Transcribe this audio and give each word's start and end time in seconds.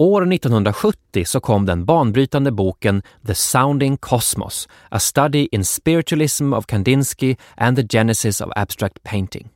År 0.00 0.32
1970 0.32 1.24
så 1.24 1.40
kom 1.40 1.66
den 1.66 1.84
banbrytande 1.84 2.52
boken 2.52 3.02
The 3.26 3.34
Sounding 3.34 3.96
Cosmos, 3.96 4.68
A 4.88 5.00
Study 5.00 5.48
in 5.52 5.64
Spiritualism 5.64 6.52
of 6.52 6.66
Kandinsky 6.66 7.36
and 7.56 7.76
the 7.76 7.98
Genesis 7.98 8.40
of 8.40 8.50
Abstract 8.56 9.02
Painting. 9.02 9.48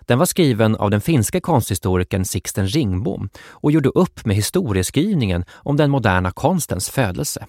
Den 0.00 0.18
var 0.18 0.26
skriven 0.26 0.76
av 0.76 0.90
den 0.90 1.00
finske 1.00 1.40
konsthistorikern 1.40 2.24
Sixten 2.24 2.66
Ringbom 2.66 3.28
och 3.50 3.72
gjorde 3.72 3.88
upp 3.88 4.24
med 4.26 4.36
historieskrivningen 4.36 5.44
om 5.52 5.76
den 5.76 5.90
moderna 5.90 6.30
konstens 6.30 6.90
födelse. 6.90 7.46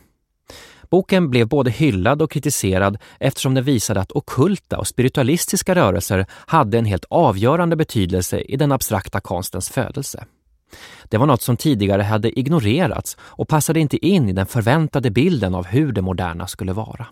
Boken 0.89 1.29
blev 1.29 1.47
både 1.47 1.71
hyllad 1.71 2.21
och 2.21 2.31
kritiserad 2.31 2.97
eftersom 3.19 3.53
den 3.53 3.63
visade 3.63 4.01
att 4.01 4.11
okulta 4.11 4.77
och 4.77 4.87
spiritualistiska 4.87 5.75
rörelser 5.75 6.25
hade 6.29 6.77
en 6.77 6.85
helt 6.85 7.05
avgörande 7.09 7.75
betydelse 7.75 8.39
i 8.39 8.55
den 8.55 8.71
abstrakta 8.71 9.19
konstens 9.19 9.69
födelse. 9.69 10.25
Det 11.09 11.17
var 11.17 11.25
något 11.25 11.41
som 11.41 11.57
tidigare 11.57 12.01
hade 12.01 12.39
ignorerats 12.39 13.17
och 13.19 13.47
passade 13.47 13.79
inte 13.79 14.05
in 14.05 14.29
i 14.29 14.33
den 14.33 14.45
förväntade 14.45 15.11
bilden 15.11 15.55
av 15.55 15.65
hur 15.65 15.91
det 15.91 16.01
moderna 16.01 16.47
skulle 16.47 16.73
vara. 16.73 17.07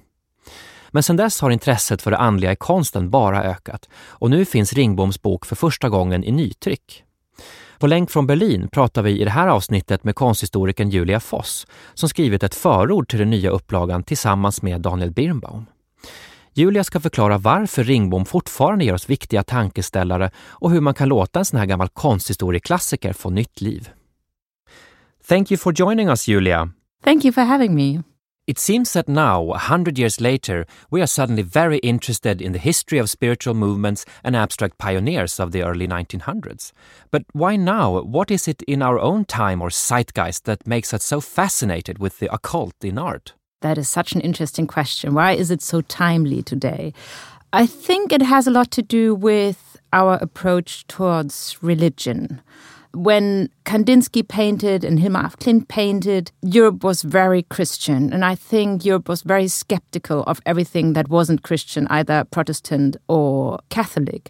Men 0.92 1.04
sedan 1.04 1.18
dess 1.18 1.42
har 1.42 1.52
intresset 1.52 2.02
för 2.02 2.12
det 2.12 2.18
andliga 2.18 2.52
i 2.52 2.56
konsten 2.56 3.10
bara 3.10 3.44
ökat 3.44 3.90
och 3.96 4.30
nu 4.30 4.46
finns 4.46 4.74
Ringboms 4.74 5.22
bok 5.22 5.46
för 5.46 5.56
första 5.56 5.90
gången 5.90 6.24
i 6.24 6.32
nytryck. 6.32 7.04
På 7.80 7.88
länk 7.88 8.12
från 8.12 8.28
Berlin 8.28 8.68
pratar 8.68 9.02
vi 9.02 9.22
i 9.22 9.24
det 9.24 9.32
här 9.32 9.48
avsnittet 9.48 10.04
med 10.04 10.16
konsthistorikern 10.16 10.90
Julia 10.90 11.20
Foss 11.20 11.68
som 11.94 12.10
skrivit 12.10 12.44
ett 12.44 12.56
förord 12.56 13.10
till 13.10 13.20
den 13.20 13.30
nya 13.30 13.50
upplagan 13.50 14.04
tillsammans 14.04 14.62
med 14.62 14.82
Daniel 14.82 15.12
Birnbaum. 15.12 15.66
Julia 16.56 16.84
ska 16.84 17.00
förklara 17.00 17.38
varför 17.38 17.84
Ringbom 17.84 18.26
fortfarande 18.26 18.86
ger 18.86 18.94
oss 18.94 19.10
viktiga 19.10 19.44
tankeställare 19.44 20.32
och 20.38 20.72
hur 20.72 20.82
man 20.82 20.94
kan 20.94 21.10
låta 21.10 21.40
en 21.40 21.46
sån 21.46 21.60
här 21.60 21.66
gammal 21.66 21.90
konsthistorieklassiker 21.90 23.14
få 23.14 23.30
nytt 23.30 23.62
liv. 23.62 23.90
Thank 25.28 25.52
you 25.52 25.58
for 25.58 25.74
joining 25.74 26.10
us, 26.10 26.28
Julia. 26.28 26.70
Thank 27.04 27.26
you 27.26 27.34
for 27.34 27.42
having 27.42 27.76
me. 27.76 28.02
It 28.46 28.60
seems 28.60 28.94
that 28.94 29.08
now, 29.08 29.54
a 29.54 29.58
hundred 29.58 29.98
years 29.98 30.20
later, 30.20 30.66
we 30.92 31.00
are 31.00 31.08
suddenly 31.08 31.44
very 31.44 31.78
interested 31.78 32.42
in 32.42 32.54
the 32.54 32.60
history 32.60 33.00
of 33.00 33.10
spiritual 33.10 33.56
movements 33.56 34.06
and 34.22 34.36
abstract 34.36 34.78
pioneers 34.78 35.40
of 35.40 35.52
the 35.52 35.64
early 35.64 35.88
1900s. 35.88 36.74
But 37.10 37.24
why 37.32 37.56
now? 37.56 38.02
What 38.02 38.32
is 38.32 38.48
it 38.48 38.62
in 38.64 38.82
our 38.82 39.00
own 39.00 39.24
time 39.26 39.62
or 39.62 39.70
zeitgeist 39.70 40.44
that 40.44 40.68
makes 40.68 40.94
us 40.94 41.06
so 41.06 41.22
fascinated 41.22 42.00
with 42.00 42.20
the 42.20 42.34
occult 42.34 42.76
in 42.84 42.98
art? 42.98 43.34
That 43.64 43.78
is 43.78 43.88
such 43.88 44.12
an 44.12 44.20
interesting 44.20 44.68
question. 44.68 45.14
Why 45.14 45.32
is 45.32 45.50
it 45.50 45.62
so 45.62 45.80
timely 45.82 46.44
today? 46.44 46.94
I 47.54 47.66
think 47.66 48.12
it 48.12 48.22
has 48.22 48.46
a 48.46 48.52
lot 48.52 48.72
to 48.72 48.82
do 48.82 49.16
with 49.16 49.80
our 49.94 50.16
approach 50.16 50.86
towards 50.88 51.58
religion. 51.62 52.42
When 52.94 53.50
Kandinsky 53.64 54.28
painted 54.28 54.84
and 54.84 55.00
Hilma 55.00 55.24
af 55.26 55.38
Klint 55.38 55.70
painted, 55.70 56.32
Europe 56.42 56.84
was 56.84 57.04
very 57.04 57.44
Christian. 57.44 58.12
And 58.12 58.26
I 58.26 58.36
think 58.36 58.84
Europe 58.84 59.08
was 59.08 59.22
very 59.22 59.48
skeptical 59.48 60.24
of 60.24 60.42
everything 60.46 60.92
that 60.94 61.08
wasn't 61.08 61.44
Christian, 61.44 61.88
either 61.88 62.26
Protestant 62.26 62.98
or 63.08 63.60
Catholic. 63.70 64.30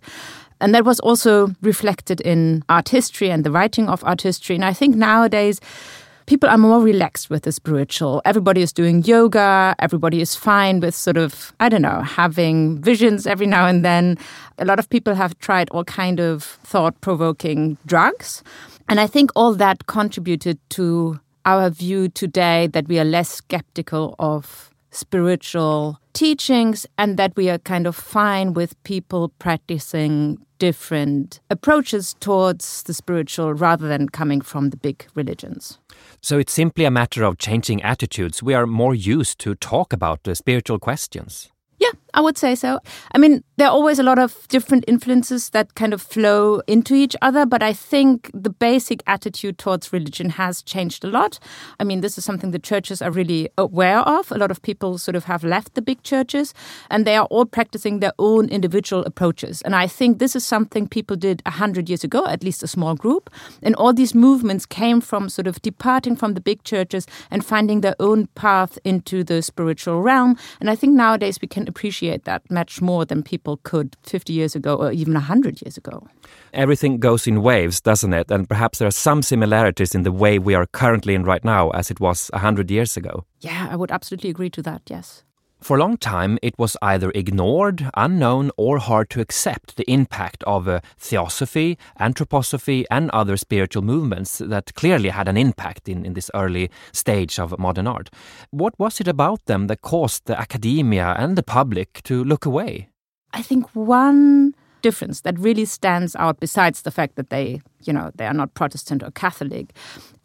And 0.61 0.76
that 0.76 0.86
was 0.86 1.00
also 1.00 1.56
reflected 1.61 2.22
in 2.22 2.64
art 2.70 2.89
history 2.89 3.32
and 3.32 3.43
the 3.43 3.52
writing 3.52 3.89
of 3.89 4.04
art 4.04 4.22
history. 4.22 4.55
And 4.55 4.64
I 4.64 4.73
think 4.73 4.95
nowadays, 4.95 5.60
people 6.26 6.50
are 6.50 6.58
more 6.58 6.82
relaxed 6.82 7.30
with 7.30 7.44
the 7.44 7.52
spiritual. 7.52 8.22
Everybody 8.26 8.61
is 8.61 8.73
doing 8.73 9.04
yoga. 9.04 9.76
Everybody 9.80 10.22
is 10.22 10.36
fine 10.36 10.80
with 10.80 10.95
sort 10.95 11.17
of, 11.17 11.54
I 11.60 11.70
don't 11.70 11.82
know, 11.82 12.02
having 12.02 12.82
visions 12.82 13.28
every 13.28 13.48
now 13.48 13.67
and 13.67 13.84
then. 13.84 14.17
A 14.58 14.66
lot 14.66 14.80
of 14.80 14.89
people 14.89 15.16
have 15.16 15.38
tried 15.39 15.70
all 15.72 15.84
kind 15.84 16.20
of 16.20 16.44
thought 16.44 17.00
provoking 17.02 17.78
drugs. 17.86 18.44
And 18.89 19.00
I 19.00 19.08
think 19.08 19.32
all 19.36 19.54
that 19.56 19.88
contributed 19.88 20.60
to 20.72 21.20
our 21.45 21.70
view 21.70 22.10
today 22.10 22.67
that 22.67 22.88
we 22.88 23.00
are 23.00 23.05
less 23.05 23.30
skeptical 23.30 24.16
of 24.20 24.70
spiritual 24.92 26.00
teachings 26.14 26.86
and 26.98 27.17
that 27.17 27.36
we 27.36 27.50
are 27.50 27.58
kind 27.60 27.88
of 27.88 27.95
fine 27.95 28.54
with 28.54 28.82
people 28.84 29.30
practicing 29.40 30.38
different 30.63 31.41
approaches 31.49 32.15
towards 32.21 32.83
the 32.83 32.93
spiritual 32.93 33.53
rather 33.53 33.85
than 33.89 34.07
coming 34.07 34.39
from 34.39 34.69
the 34.69 34.77
big 34.77 35.05
religions. 35.13 35.77
So 36.21 36.39
it's 36.39 36.53
simply 36.53 36.85
a 36.85 36.91
matter 36.91 37.25
of 37.25 37.37
changing 37.37 37.81
attitudes. 37.83 38.41
We 38.41 38.53
are 38.53 38.65
more 38.65 38.95
used 38.95 39.39
to 39.39 39.55
talk 39.55 39.91
about 39.91 40.23
the 40.23 40.35
spiritual 40.35 40.79
questions. 40.79 41.51
Yeah, 41.79 41.91
I 42.15 42.21
would 42.21 42.37
say 42.37 42.53
so. 42.53 42.79
I 43.13 43.17
mean, 43.17 43.43
there 43.57 43.67
are 43.67 43.71
always 43.71 43.97
a 43.97 44.03
lot 44.03 44.19
of 44.19 44.47
different 44.47 44.83
influences 44.87 45.49
that 45.49 45.73
kind 45.73 45.93
of 45.93 46.01
flow 46.01 46.61
into 46.67 46.93
each 46.93 47.15
other, 47.23 47.43
but 47.43 47.63
I 47.63 47.73
think 47.73 48.29
the 48.35 48.51
basic 48.51 49.01
attitude 49.07 49.57
towards 49.57 49.91
religion 49.91 50.29
has 50.31 50.61
changed 50.61 51.03
a 51.03 51.07
lot. 51.07 51.39
I 51.79 51.83
mean, 51.83 52.01
this 52.01 52.17
is 52.17 52.23
something 52.23 52.51
the 52.51 52.59
churches 52.59 53.01
are 53.01 53.09
really 53.09 53.49
aware 53.57 53.99
of. 53.99 54.31
A 54.31 54.37
lot 54.37 54.51
of 54.51 54.61
people 54.61 54.99
sort 54.99 55.15
of 55.15 55.23
have 55.23 55.43
left 55.43 55.73
the 55.73 55.81
big 55.81 56.03
churches 56.03 56.53
and 56.91 57.05
they 57.05 57.15
are 57.15 57.25
all 57.25 57.45
practicing 57.45 57.99
their 57.99 58.13
own 58.19 58.47
individual 58.49 59.03
approaches. 59.05 59.63
And 59.63 59.75
I 59.75 59.87
think 59.87 60.19
this 60.19 60.35
is 60.35 60.45
something 60.45 60.87
people 60.87 61.15
did 61.15 61.41
100 61.45 61.89
years 61.89 62.03
ago, 62.03 62.27
at 62.27 62.43
least 62.43 62.61
a 62.61 62.67
small 62.67 62.93
group. 62.93 63.31
And 63.63 63.75
all 63.75 63.93
these 63.93 64.13
movements 64.13 64.67
came 64.67 65.01
from 65.01 65.30
sort 65.30 65.47
of 65.47 65.59
departing 65.63 66.15
from 66.15 66.35
the 66.35 66.41
big 66.41 66.63
churches 66.63 67.07
and 67.31 67.43
finding 67.43 67.81
their 67.81 67.95
own 67.99 68.27
path 68.35 68.77
into 68.83 69.23
the 69.23 69.41
spiritual 69.41 70.01
realm. 70.01 70.37
And 70.59 70.69
I 70.69 70.75
think 70.75 70.93
nowadays 70.93 71.39
we 71.41 71.47
can 71.47 71.67
appreciate 71.67 72.02
that 72.25 72.41
much 72.49 72.81
more 72.81 73.05
than 73.05 73.23
people 73.23 73.58
could 73.64 73.95
50 74.03 74.33
years 74.33 74.55
ago 74.55 74.75
or 74.75 74.91
even 74.91 75.14
100 75.14 75.61
years 75.61 75.77
ago. 75.77 76.08
Everything 76.53 76.99
goes 76.99 77.27
in 77.27 77.41
waves, 77.41 77.81
doesn't 77.81 78.14
it? 78.14 78.30
And 78.31 78.47
perhaps 78.47 78.80
there 78.80 78.87
are 78.87 78.91
some 78.91 79.21
similarities 79.21 79.95
in 79.95 80.03
the 80.03 80.11
way 80.11 80.39
we 80.39 80.55
are 80.55 80.65
currently 80.67 81.15
in 81.15 81.23
right 81.23 81.43
now 81.43 81.69
as 81.71 81.89
it 81.89 81.99
was 81.99 82.30
100 82.33 82.69
years 82.69 82.97
ago. 82.97 83.25
Yeah, 83.39 83.67
I 83.71 83.75
would 83.75 83.92
absolutely 83.92 84.30
agree 84.30 84.49
to 84.52 84.61
that, 84.61 84.81
yes. 84.87 85.23
For 85.63 85.77
a 85.77 85.79
long 85.79 85.95
time, 85.95 86.37
it 86.41 86.59
was 86.59 86.75
either 86.81 87.09
ignored, 87.15 87.89
unknown, 87.95 88.51
or 88.57 88.79
hard 88.79 89.09
to 89.11 89.21
accept 89.21 89.77
the 89.77 89.89
impact 89.89 90.43
of 90.43 90.67
uh, 90.67 90.81
theosophy, 90.97 91.77
anthroposophy, 92.01 92.83
and 92.91 93.09
other 93.11 93.37
spiritual 93.37 93.81
movements 93.81 94.39
that 94.39 94.73
clearly 94.73 95.07
had 95.07 95.29
an 95.29 95.37
impact 95.37 95.87
in, 95.87 96.05
in 96.05 96.15
this 96.15 96.29
early 96.33 96.69
stage 96.91 97.39
of 97.39 97.57
modern 97.57 97.87
art. 97.87 98.09
What 98.51 98.77
was 98.77 98.99
it 98.99 99.07
about 99.07 99.45
them 99.45 99.67
that 99.67 99.81
caused 99.81 100.25
the 100.25 100.37
academia 100.37 101.15
and 101.17 101.37
the 101.37 101.43
public 101.43 102.03
to 102.03 102.25
look 102.25 102.45
away? 102.45 102.89
I 103.31 103.41
think 103.41 103.73
one 103.73 104.52
difference 104.83 105.21
that 105.21 105.39
really 105.39 105.66
stands 105.66 106.16
out 106.17 106.39
besides 106.39 106.83
the 106.83 106.92
fact 106.92 107.16
that 107.16 107.32
they 107.32 107.60
you 107.82 107.92
know 107.92 108.11
they 108.16 108.27
are 108.27 108.33
not 108.33 108.54
protestant 108.54 109.02
or 109.02 109.10
catholic 109.11 109.73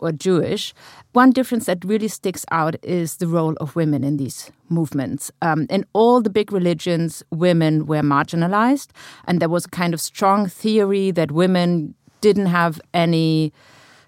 or 0.01 0.13
jewish 0.13 0.75
one 1.13 1.31
difference 1.31 1.65
that 1.65 1.83
really 1.85 2.09
sticks 2.09 2.45
out 2.51 2.77
is 2.83 3.17
the 3.17 3.27
role 3.27 3.55
of 3.61 3.75
women 3.75 4.05
in 4.05 4.19
these 4.19 4.51
movements 4.69 5.31
um, 5.41 5.67
in 5.71 5.85
all 5.95 6.21
the 6.21 6.29
big 6.31 6.53
religions 6.53 7.23
women 7.31 7.87
were 7.87 8.03
marginalized 8.03 8.89
and 9.27 9.41
there 9.41 9.49
was 9.49 9.65
a 9.65 9.71
kind 9.71 9.95
of 9.95 10.01
strong 10.01 10.47
theory 10.47 11.11
that 11.11 11.33
women 11.33 11.95
didn't 12.21 12.47
have 12.47 12.81
any 12.93 13.53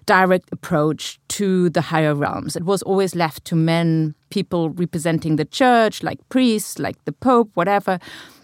direct 0.05 0.49
approach 0.51 1.19
to 1.27 1.69
the 1.69 1.81
higher 1.81 2.13
realms. 2.13 2.55
It 2.55 2.63
was 2.63 2.81
always 2.81 3.15
left 3.15 3.45
to 3.45 3.55
men, 3.55 4.15
people 4.29 4.69
representing 4.71 5.35
the 5.35 5.45
church, 5.45 6.03
like 6.03 6.17
priests, 6.29 6.79
like 6.79 7.03
the 7.05 7.11
pope, 7.11 7.51
whatever. 7.53 7.99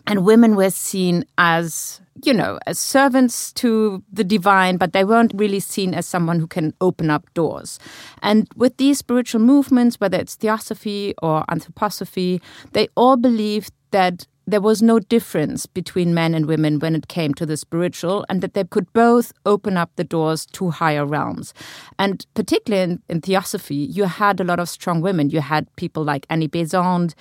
And 0.08 0.26
women 0.26 0.56
were 0.56 0.70
seen 0.70 1.26
as, 1.38 2.02
you 2.24 2.34
know, 2.34 2.60
as 2.66 2.80
servants 2.80 3.52
to 3.54 4.02
the 4.12 4.24
divine, 4.24 4.78
but 4.78 4.94
they 4.94 5.04
weren't 5.04 5.34
really 5.36 5.60
seen 5.60 5.94
as 5.94 6.08
someone 6.08 6.40
who 6.40 6.48
can 6.48 6.74
open 6.82 7.10
up 7.10 7.32
doors. 7.34 7.78
And 8.22 8.48
with 8.56 8.78
these 8.78 8.98
spiritual 8.98 9.42
movements, 9.42 10.00
whether 10.00 10.18
it's 10.18 10.36
theosophy 10.36 11.14
or 11.22 11.44
anthroposophy, 11.50 12.42
they 12.72 12.88
all 12.96 13.18
believed 13.18 13.74
that 13.92 14.28
there 14.48 14.62
was 14.62 14.82
no 14.82 14.98
difference 14.98 15.66
between 15.66 16.14
men 16.14 16.34
and 16.34 16.46
women 16.46 16.80
when 16.80 16.96
it 16.96 17.10
came 17.10 17.34
to 17.34 17.46
the 17.46 17.58
spiritual, 17.58 18.26
and 18.30 18.42
that 18.42 18.54
they 18.54 18.64
could 18.64 18.92
both 18.94 19.34
open 19.46 19.76
up 19.76 19.92
the 19.98 20.06
doors 20.06 20.46
to 20.54 20.70
higher 20.70 21.06
realms. 21.06 21.54
And 22.00 22.26
particularly 22.34 22.84
in, 22.94 23.02
in 23.10 23.22
theosophy, 23.22 23.76
you 23.76 24.06
had 24.06 24.40
a 24.40 24.46
lot 24.46 24.60
of 24.60 24.70
strong 24.70 25.02
women. 25.02 25.30
You 25.30 25.42
had 25.42 25.68
people 25.76 26.04
like 26.04 26.26
Annie 26.30 26.48
Besant, 26.48 27.14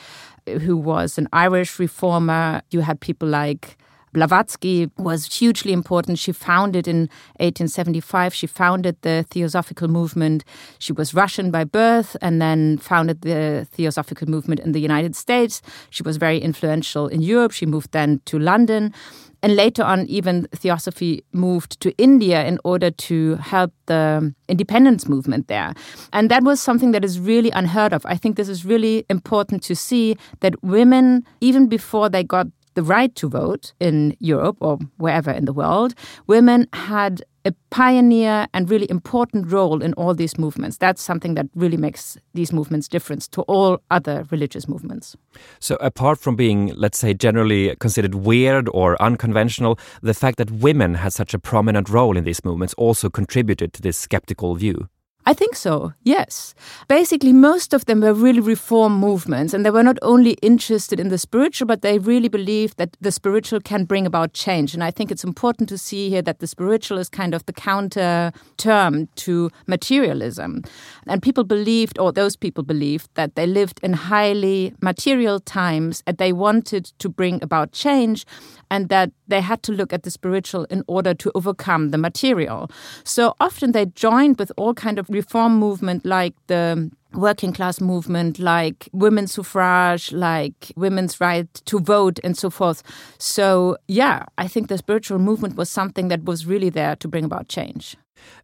uh, 0.46 0.52
who 0.52 0.76
was 0.76 1.18
an 1.18 1.28
Irish 1.32 1.80
reformer. 1.80 2.62
You 2.70 2.80
had 2.80 3.00
people 3.00 3.28
like 3.28 3.76
Blavatsky 4.16 4.90
was 4.96 5.26
hugely 5.26 5.74
important. 5.74 6.18
She 6.18 6.32
founded 6.32 6.88
in 6.88 7.00
1875, 7.38 8.32
she 8.32 8.46
founded 8.46 8.96
the 9.02 9.26
Theosophical 9.28 9.88
movement. 9.88 10.42
She 10.78 10.94
was 10.94 11.12
Russian 11.12 11.50
by 11.50 11.64
birth 11.64 12.16
and 12.22 12.40
then 12.40 12.78
founded 12.78 13.20
the 13.20 13.66
Theosophical 13.70 14.26
movement 14.26 14.60
in 14.60 14.72
the 14.72 14.80
United 14.80 15.14
States. 15.14 15.60
She 15.90 16.02
was 16.02 16.16
very 16.16 16.38
influential 16.38 17.08
in 17.08 17.20
Europe. 17.20 17.52
She 17.52 17.66
moved 17.66 17.92
then 17.92 18.22
to 18.24 18.38
London. 18.38 18.94
And 19.42 19.54
later 19.54 19.84
on, 19.84 20.06
even 20.06 20.48
Theosophy 20.50 21.22
moved 21.32 21.78
to 21.80 21.92
India 21.98 22.44
in 22.44 22.58
order 22.64 22.90
to 22.90 23.36
help 23.36 23.70
the 23.84 24.34
independence 24.48 25.06
movement 25.06 25.46
there. 25.48 25.74
And 26.12 26.30
that 26.30 26.42
was 26.42 26.60
something 26.60 26.92
that 26.92 27.04
is 27.04 27.20
really 27.20 27.50
unheard 27.50 27.92
of. 27.92 28.04
I 28.06 28.16
think 28.16 28.36
this 28.36 28.48
is 28.48 28.64
really 28.64 29.04
important 29.10 29.62
to 29.64 29.76
see 29.76 30.16
that 30.40 30.60
women, 30.64 31.24
even 31.40 31.68
before 31.68 32.08
they 32.08 32.24
got 32.24 32.46
the 32.76 32.82
right 32.82 33.12
to 33.16 33.28
vote 33.28 33.72
in 33.80 34.16
Europe 34.20 34.58
or 34.60 34.78
wherever 34.98 35.32
in 35.32 35.46
the 35.46 35.52
world, 35.52 35.94
women 36.28 36.68
had 36.72 37.22
a 37.46 37.52
pioneer 37.70 38.46
and 38.52 38.68
really 38.68 38.90
important 38.90 39.50
role 39.50 39.80
in 39.80 39.92
all 39.94 40.14
these 40.14 40.36
movements. 40.36 40.76
That's 40.78 41.00
something 41.00 41.34
that 41.34 41.46
really 41.54 41.76
makes 41.76 42.18
these 42.34 42.52
movements 42.52 42.88
different 42.88 43.22
to 43.32 43.42
all 43.42 43.78
other 43.90 44.26
religious 44.30 44.68
movements. 44.68 45.16
So, 45.60 45.76
apart 45.76 46.18
from 46.18 46.36
being, 46.36 46.72
let's 46.74 46.98
say, 46.98 47.14
generally 47.14 47.74
considered 47.76 48.14
weird 48.14 48.68
or 48.72 49.00
unconventional, 49.00 49.78
the 50.02 50.14
fact 50.14 50.38
that 50.38 50.50
women 50.50 50.94
had 50.94 51.12
such 51.12 51.34
a 51.34 51.38
prominent 51.38 51.88
role 51.88 52.16
in 52.16 52.24
these 52.24 52.44
movements 52.44 52.74
also 52.74 53.08
contributed 53.08 53.72
to 53.74 53.82
this 53.82 53.96
skeptical 53.96 54.56
view. 54.56 54.88
I 55.28 55.34
think 55.34 55.56
so, 55.56 55.92
yes. 56.04 56.54
Basically, 56.86 57.32
most 57.32 57.74
of 57.74 57.86
them 57.86 58.00
were 58.00 58.14
really 58.14 58.38
reform 58.38 58.92
movements, 58.96 59.52
and 59.52 59.66
they 59.66 59.70
were 59.70 59.82
not 59.82 59.98
only 60.00 60.34
interested 60.34 61.00
in 61.00 61.08
the 61.08 61.18
spiritual, 61.18 61.66
but 61.66 61.82
they 61.82 61.98
really 61.98 62.28
believed 62.28 62.78
that 62.78 62.96
the 63.00 63.10
spiritual 63.10 63.60
can 63.60 63.86
bring 63.86 64.06
about 64.06 64.34
change. 64.34 64.72
And 64.72 64.84
I 64.84 64.92
think 64.92 65.10
it's 65.10 65.24
important 65.24 65.68
to 65.70 65.78
see 65.78 66.10
here 66.10 66.22
that 66.22 66.38
the 66.38 66.46
spiritual 66.46 66.98
is 66.98 67.08
kind 67.08 67.34
of 67.34 67.44
the 67.46 67.52
counter 67.52 68.30
term 68.56 69.08
to 69.16 69.50
materialism. 69.66 70.62
And 71.08 71.20
people 71.20 71.42
believed, 71.42 71.98
or 71.98 72.12
those 72.12 72.36
people 72.36 72.62
believed, 72.62 73.08
that 73.14 73.34
they 73.34 73.48
lived 73.48 73.80
in 73.82 73.94
highly 73.94 74.74
material 74.80 75.40
times 75.40 76.04
and 76.06 76.18
they 76.18 76.32
wanted 76.32 76.84
to 77.00 77.08
bring 77.08 77.42
about 77.42 77.72
change 77.72 78.26
and 78.70 78.88
that 78.88 79.10
they 79.28 79.40
had 79.40 79.62
to 79.64 79.72
look 79.72 79.92
at 79.92 80.02
the 80.02 80.10
spiritual 80.10 80.64
in 80.64 80.82
order 80.86 81.14
to 81.14 81.30
overcome 81.34 81.90
the 81.90 81.98
material. 81.98 82.70
So 83.04 83.34
often 83.40 83.72
they 83.72 83.86
joined 83.86 84.38
with 84.38 84.52
all 84.56 84.74
kind 84.74 84.98
of 84.98 85.08
reform 85.08 85.58
movement 85.58 86.04
like 86.04 86.34
the 86.46 86.90
working 87.14 87.52
class 87.52 87.80
movement 87.80 88.38
like 88.38 88.88
women's 88.92 89.32
suffrage 89.32 90.12
like 90.12 90.70
women's 90.76 91.18
right 91.20 91.52
to 91.64 91.80
vote 91.80 92.18
and 92.22 92.36
so 92.36 92.50
forth 92.50 92.82
so 93.18 93.76
yeah 93.88 94.24
i 94.36 94.46
think 94.46 94.68
the 94.68 94.76
spiritual 94.76 95.18
movement 95.18 95.56
was 95.56 95.70
something 95.70 96.08
that 96.08 96.24
was 96.24 96.44
really 96.44 96.68
there 96.68 96.94
to 96.96 97.08
bring 97.08 97.24
about 97.24 97.48
change 97.48 97.96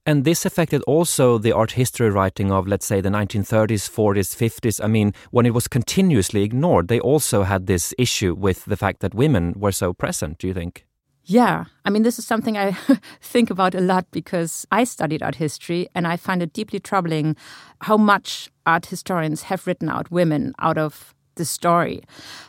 and 0.07 0.25
this 0.25 0.45
affected 0.45 0.83
also 0.87 1.39
the 1.39 1.53
art 1.53 1.73
history 1.73 2.11
writing 2.11 2.51
of, 2.51 2.67
let's 2.67 2.87
say, 2.87 3.01
the 3.01 3.09
1930s, 3.09 3.89
40s, 3.89 4.37
50s. 4.37 4.83
I 4.83 4.87
mean, 4.87 5.13
when 5.31 5.47
it 5.47 5.55
was 5.55 5.69
continuously 5.69 6.43
ignored, 6.43 6.89
they 6.89 7.01
also 7.01 7.43
had 7.43 7.67
this 7.67 7.95
issue 7.99 8.35
with 8.35 8.65
the 8.65 8.77
fact 8.77 9.01
that 9.01 9.15
women 9.15 9.55
were 9.57 9.73
so 9.73 9.93
present, 9.93 10.39
do 10.39 10.47
you 10.47 10.55
think? 10.55 10.87
Yeah, 11.25 11.67
I 11.85 11.91
mean, 11.91 12.03
this 12.03 12.19
is 12.19 12.27
something 12.27 12.59
I 12.59 12.73
think 13.21 13.51
about 13.51 13.75
a 13.75 13.81
lot 13.81 14.07
because 14.11 14.67
I 14.73 14.85
studied 14.85 15.23
art 15.23 15.37
history 15.37 15.89
and 15.95 16.07
I 16.07 16.17
find 16.17 16.43
it 16.43 16.53
deeply 16.53 16.81
troubling 16.81 17.37
how 17.83 17.97
much 17.97 18.51
art 18.67 18.87
historians 18.87 19.43
have 19.43 19.67
written 19.67 19.89
out 19.89 20.11
women 20.11 20.53
out 20.59 20.79
of 20.79 21.15
the 21.35 21.45
story. 21.45 22.03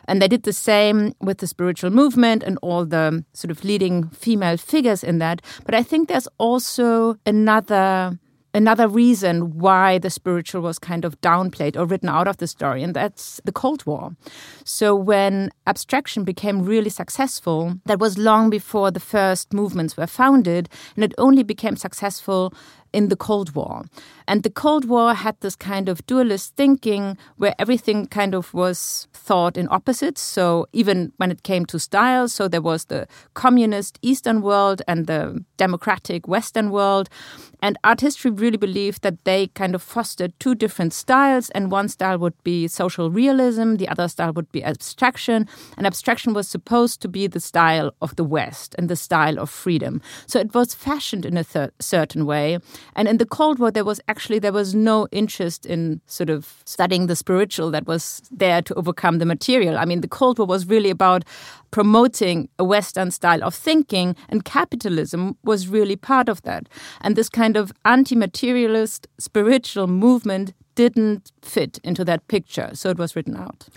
And 0.08 0.22
they 0.22 0.28
did 0.28 0.44
the 0.44 0.54
same 0.54 1.14
with 1.22 1.38
the 1.40 1.48
spiritual 1.48 1.90
movement 1.90 2.44
and 2.44 2.58
all 2.62 2.86
the 2.86 3.24
sort 3.34 3.52
of 3.52 3.64
leading 3.64 4.10
female 4.10 4.58
figures 4.58 5.04
in 5.04 5.20
that. 5.20 5.42
But 5.66 5.76
I 5.76 5.84
think 5.84 6.08
there's 6.08 6.28
also 6.38 7.18
another 7.26 8.20
another 8.54 8.88
reason 8.88 9.58
why 9.58 9.98
the 9.98 10.10
spiritual 10.10 10.62
was 10.62 10.78
kind 10.78 11.06
of 11.06 11.20
downplayed 11.22 11.76
or 11.76 11.86
written 11.86 12.10
out 12.10 12.28
of 12.28 12.38
the 12.38 12.48
story, 12.48 12.84
and 12.84 12.94
that's 12.94 13.42
the 13.46 13.52
Cold 13.52 13.86
War. 13.86 14.16
So, 14.64 14.96
when 14.96 15.50
abstraction 15.66 16.24
became 16.24 16.64
really 16.64 16.90
successful, 16.90 17.80
that 17.86 18.00
was 18.00 18.18
long 18.18 18.50
before 18.50 18.92
the 18.92 19.00
first 19.00 19.54
movements 19.54 19.98
were 19.98 20.08
founded, 20.08 20.70
and 20.96 21.04
it 21.04 21.14
only 21.18 21.44
became 21.44 21.76
successful 21.76 22.54
in 22.94 23.10
the 23.10 23.16
Cold 23.16 23.56
War. 23.56 23.84
And 24.28 24.44
the 24.44 24.50
Cold 24.50 24.86
War 24.86 25.14
had 25.14 25.36
this 25.42 25.56
kind 25.56 25.90
of 25.90 26.06
dualist 26.06 26.56
thinking 26.56 27.18
where 27.36 27.54
everything 27.60 28.06
kind 28.06 28.34
of 28.34 28.54
was 28.54 29.08
thought 29.14 29.58
in 29.58 29.68
opposites. 29.70 30.22
So 30.22 30.68
even 30.72 31.12
when 31.18 31.32
it 31.32 31.44
came 31.44 31.66
to 31.66 31.80
style, 31.80 32.30
so 32.30 32.48
there 32.48 32.62
was 32.62 32.86
the 32.86 33.08
communist 33.34 34.00
Eastern 34.02 34.42
world 34.42 34.82
and 34.88 35.08
the 35.08 35.44
democratic 35.58 36.28
Western 36.28 36.70
world. 36.72 37.10
And 37.62 37.78
art 37.84 38.02
history 38.02 38.32
really 38.32 38.58
believed 38.58 39.02
that 39.04 39.24
they 39.26 39.48
kind 39.48 39.76
of 39.76 39.82
fostered 39.82 40.34
two 40.40 40.54
different 40.54 40.94
styles, 40.94 41.50
and 41.52 41.72
one 41.72 41.88
style 41.88 42.18
would 42.20 42.42
be 42.44 42.68
social 42.68 43.10
realism, 43.10 43.76
the 43.76 43.88
other 43.88 44.08
style 44.08 44.34
would 44.34 44.52
be 44.52 44.64
abstraction. 44.64 45.48
And 45.78 45.88
abstraction 45.88 46.34
was 46.34 46.48
supposed 46.48 47.02
to 47.02 47.08
be 47.08 47.28
the 47.28 47.40
style 47.40 47.94
of 48.02 48.16
the 48.16 48.24
West 48.24 48.76
and 48.78 48.90
the 48.90 48.96
style 48.96 49.40
of 49.40 49.50
freedom. 49.50 50.02
So 50.28 50.40
it 50.40 50.54
was 50.54 50.74
fashioned 50.74 51.26
in 51.26 51.38
a 51.38 51.46
certain 51.80 52.26
way. 52.26 52.60
And 52.96 53.08
in 53.08 53.18
the 53.18 53.26
Cold 53.26 53.60
War, 53.60 53.72
there 53.72 53.86
was 53.86 54.00
actually 54.08 54.40
there 54.40 54.54
was 54.54 54.76
no 54.76 55.08
interest 55.12 55.66
in 55.66 56.02
sort 56.08 56.30
of 56.30 56.62
studying 56.66 57.08
the 57.08 57.16
spiritual 57.16 57.72
that 57.72 57.88
was 57.88 58.22
there 58.32 58.62
to 58.62 58.74
overcome 58.76 59.20
the 59.20 59.26
material. 59.26 59.78
I 59.78 59.86
mean, 59.86 60.02
the 60.02 60.08
Cold 60.08 60.38
War 60.38 60.48
was 60.48 60.66
really 60.66 60.90
about 60.90 61.24
promoting 61.72 62.50
a 62.60 62.64
Western 62.64 63.12
style 63.12 63.44
of 63.44 63.56
thinking, 63.56 64.16
and 64.30 64.46
capitalism 64.46 65.38
was 65.44 65.68
really 65.68 65.96
part 65.96 66.30
of 66.30 66.42
that. 66.44 66.70
And 67.02 67.16
this 67.16 67.30
kind 67.30 67.58
of 67.58 67.72
anti-materialist 67.86 69.08
spiritual 69.18 69.88
movement 69.88 70.54
didn't 70.76 71.32
fit 71.42 71.80
into 71.84 72.04
that 72.06 72.28
picture, 72.28 72.72
so 72.74 72.90
it 72.90 72.98
was 72.98 73.16
written 73.16 73.36
out. 73.38 73.68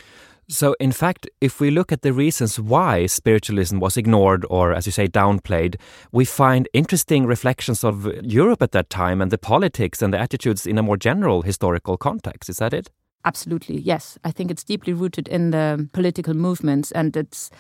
So, 0.48 0.76
in 0.78 0.92
fact, 0.92 1.28
if 1.40 1.60
we 1.60 1.70
look 1.70 1.90
at 1.90 2.02
the 2.02 2.12
reasons 2.12 2.60
why 2.60 3.06
spiritualism 3.06 3.80
was 3.80 3.96
ignored 3.96 4.46
or, 4.48 4.72
as 4.72 4.86
you 4.86 4.92
say, 4.92 5.08
downplayed, 5.08 5.74
we 6.12 6.24
find 6.24 6.68
interesting 6.72 7.26
reflections 7.26 7.82
of 7.82 8.06
Europe 8.22 8.62
at 8.62 8.70
that 8.70 8.88
time 8.88 9.20
and 9.20 9.32
the 9.32 9.38
politics 9.38 10.02
and 10.02 10.14
the 10.14 10.20
attitudes 10.20 10.64
in 10.64 10.78
a 10.78 10.84
more 10.84 10.96
general 10.96 11.42
historical 11.42 11.96
context. 11.96 12.48
Is 12.48 12.58
that 12.58 12.72
it? 12.72 12.90
Absolutely, 13.24 13.80
yes. 13.80 14.18
I 14.22 14.30
think 14.30 14.52
it's 14.52 14.62
deeply 14.62 14.92
rooted 14.92 15.26
in 15.26 15.50
the 15.50 15.88
political 15.92 16.32
movements 16.32 16.92
and 16.92 17.16
it's 17.16 17.50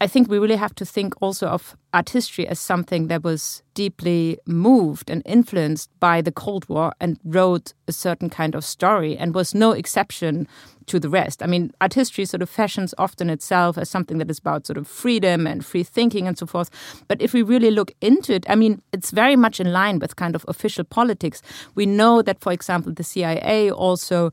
I 0.00 0.06
think 0.06 0.28
we 0.28 0.38
really 0.38 0.56
have 0.56 0.74
to 0.76 0.84
think 0.84 1.14
also 1.20 1.48
of 1.48 1.76
art 1.92 2.10
history 2.10 2.46
as 2.46 2.60
something 2.60 3.08
that 3.08 3.24
was 3.24 3.62
deeply 3.74 4.38
moved 4.46 5.10
and 5.10 5.22
influenced 5.24 5.90
by 5.98 6.20
the 6.20 6.30
Cold 6.30 6.68
War 6.68 6.92
and 7.00 7.18
wrote 7.24 7.72
a 7.88 7.92
certain 7.92 8.30
kind 8.30 8.54
of 8.54 8.64
story 8.64 9.16
and 9.16 9.34
was 9.34 9.54
no 9.54 9.72
exception 9.72 10.46
to 10.86 11.00
the 11.00 11.08
rest. 11.08 11.42
I 11.42 11.46
mean, 11.46 11.72
art 11.80 11.94
history 11.94 12.24
sort 12.24 12.42
of 12.42 12.48
fashions 12.48 12.94
often 12.96 13.28
itself 13.28 13.76
as 13.76 13.90
something 13.90 14.18
that 14.18 14.30
is 14.30 14.38
about 14.38 14.66
sort 14.66 14.76
of 14.76 14.86
freedom 14.86 15.46
and 15.46 15.64
free 15.64 15.82
thinking 15.82 16.28
and 16.28 16.38
so 16.38 16.46
forth. 16.46 16.70
But 17.08 17.20
if 17.20 17.32
we 17.32 17.42
really 17.42 17.70
look 17.70 17.92
into 18.00 18.34
it, 18.34 18.46
I 18.48 18.54
mean, 18.54 18.82
it's 18.92 19.10
very 19.10 19.36
much 19.36 19.58
in 19.58 19.72
line 19.72 19.98
with 19.98 20.16
kind 20.16 20.34
of 20.34 20.44
official 20.48 20.84
politics. 20.84 21.42
We 21.74 21.86
know 21.86 22.22
that, 22.22 22.40
for 22.40 22.52
example, 22.52 22.92
the 22.92 23.04
CIA 23.04 23.70
also 23.70 24.32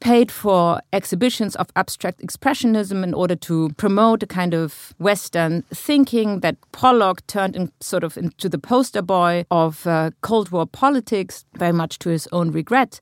paid 0.00 0.30
for 0.30 0.80
exhibitions 0.92 1.54
of 1.56 1.68
abstract 1.76 2.20
expressionism 2.20 3.04
in 3.04 3.14
order 3.14 3.36
to 3.36 3.70
promote 3.76 4.22
a 4.22 4.26
kind 4.26 4.54
of 4.54 4.94
Western 4.98 5.62
thinking 5.72 6.40
that 6.40 6.56
Pollock 6.72 7.26
turned 7.26 7.54
in, 7.54 7.70
sort 7.80 8.02
of 8.02 8.16
into 8.16 8.48
the 8.48 8.58
poster 8.58 9.02
boy 9.02 9.44
of 9.50 9.86
uh, 9.86 10.10
Cold 10.22 10.50
War 10.50 10.66
politics, 10.66 11.44
very 11.54 11.72
much 11.72 11.98
to 12.00 12.08
his 12.08 12.28
own 12.32 12.50
regret. 12.50 13.00